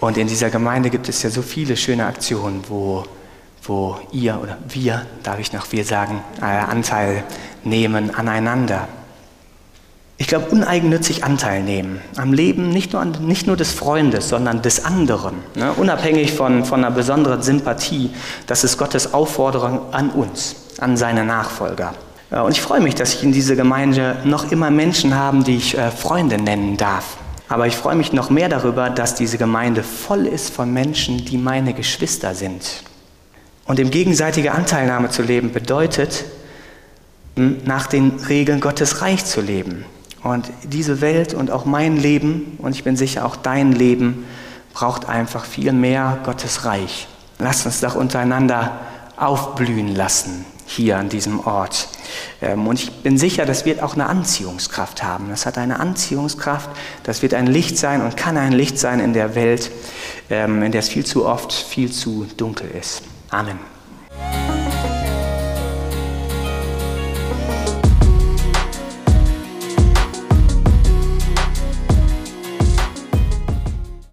Und 0.00 0.16
in 0.16 0.28
dieser 0.28 0.50
Gemeinde 0.50 0.90
gibt 0.90 1.08
es 1.08 1.22
ja 1.22 1.30
so 1.30 1.42
viele 1.42 1.76
schöne 1.76 2.06
Aktionen, 2.06 2.62
wo, 2.68 3.04
wo 3.64 3.98
ihr 4.12 4.38
oder 4.40 4.58
wir, 4.68 5.06
darf 5.22 5.38
ich 5.40 5.52
noch 5.52 5.72
wir 5.72 5.84
sagen, 5.84 6.22
äh, 6.40 6.44
Anteil 6.44 7.24
nehmen 7.64 8.14
aneinander. 8.14 8.88
Ich 10.20 10.26
glaube, 10.26 10.46
uneigennützig 10.46 11.22
Anteil 11.22 11.62
nehmen 11.62 12.00
am 12.16 12.32
Leben 12.32 12.70
nicht 12.70 12.92
nur, 12.92 13.04
nicht 13.04 13.46
nur 13.46 13.56
des 13.56 13.72
Freundes, 13.72 14.28
sondern 14.28 14.62
des 14.62 14.84
anderen, 14.84 15.36
ne? 15.54 15.72
unabhängig 15.72 16.32
von, 16.32 16.64
von 16.64 16.84
einer 16.84 16.94
besonderen 16.94 17.40
Sympathie. 17.42 18.10
Das 18.48 18.64
ist 18.64 18.78
Gottes 18.78 19.14
Aufforderung 19.14 19.92
an 19.92 20.10
uns, 20.10 20.56
an 20.80 20.96
seine 20.96 21.24
Nachfolger. 21.24 21.94
Und 22.30 22.52
ich 22.52 22.60
freue 22.60 22.80
mich, 22.80 22.94
dass 22.94 23.14
ich 23.14 23.22
in 23.22 23.32
dieser 23.32 23.56
Gemeinde 23.56 24.16
noch 24.24 24.52
immer 24.52 24.70
Menschen 24.70 25.14
habe, 25.14 25.42
die 25.44 25.56
ich 25.56 25.78
äh, 25.78 25.90
Freunde 25.90 26.36
nennen 26.36 26.76
darf. 26.76 27.16
Aber 27.48 27.66
ich 27.66 27.76
freue 27.76 27.96
mich 27.96 28.12
noch 28.12 28.28
mehr 28.28 28.50
darüber, 28.50 28.90
dass 28.90 29.14
diese 29.14 29.38
Gemeinde 29.38 29.82
voll 29.82 30.26
ist 30.26 30.52
von 30.52 30.72
Menschen, 30.72 31.24
die 31.24 31.38
meine 31.38 31.72
Geschwister 31.72 32.34
sind. 32.34 32.82
Und 33.64 33.78
im 33.78 33.90
gegenseitige 33.90 34.52
Anteilnahme 34.52 35.08
zu 35.08 35.22
leben 35.22 35.52
bedeutet, 35.52 36.26
nach 37.36 37.86
den 37.86 38.18
Regeln 38.28 38.60
Gottes 38.60 39.00
Reich 39.00 39.24
zu 39.24 39.40
leben. 39.40 39.86
Und 40.22 40.50
diese 40.64 41.00
Welt 41.00 41.32
und 41.32 41.50
auch 41.50 41.64
mein 41.64 41.96
Leben, 41.96 42.58
und 42.58 42.74
ich 42.74 42.84
bin 42.84 42.96
sicher 42.96 43.24
auch 43.24 43.36
dein 43.36 43.72
Leben, 43.72 44.26
braucht 44.74 45.08
einfach 45.08 45.44
viel 45.44 45.72
mehr 45.72 46.18
Gottes 46.24 46.64
Reich. 46.64 47.08
Lasst 47.38 47.64
uns 47.64 47.80
doch 47.80 47.94
untereinander 47.94 48.80
aufblühen 49.16 49.94
lassen 49.94 50.44
hier 50.68 50.98
an 50.98 51.08
diesem 51.08 51.40
Ort. 51.40 51.88
Ähm, 52.40 52.66
und 52.66 52.78
ich 52.78 52.92
bin 53.02 53.18
sicher, 53.18 53.46
das 53.46 53.64
wird 53.64 53.82
auch 53.82 53.94
eine 53.94 54.06
Anziehungskraft 54.06 55.02
haben. 55.02 55.28
Das 55.30 55.46
hat 55.46 55.58
eine 55.58 55.80
Anziehungskraft, 55.80 56.70
das 57.02 57.22
wird 57.22 57.34
ein 57.34 57.46
Licht 57.46 57.78
sein 57.78 58.02
und 58.02 58.16
kann 58.16 58.36
ein 58.36 58.52
Licht 58.52 58.78
sein 58.78 59.00
in 59.00 59.14
der 59.14 59.34
Welt, 59.34 59.70
ähm, 60.30 60.62
in 60.62 60.72
der 60.72 60.80
es 60.80 60.88
viel 60.88 61.06
zu 61.06 61.26
oft 61.26 61.52
viel 61.52 61.90
zu 61.90 62.26
dunkel 62.36 62.70
ist. 62.70 63.02
Amen. 63.30 63.58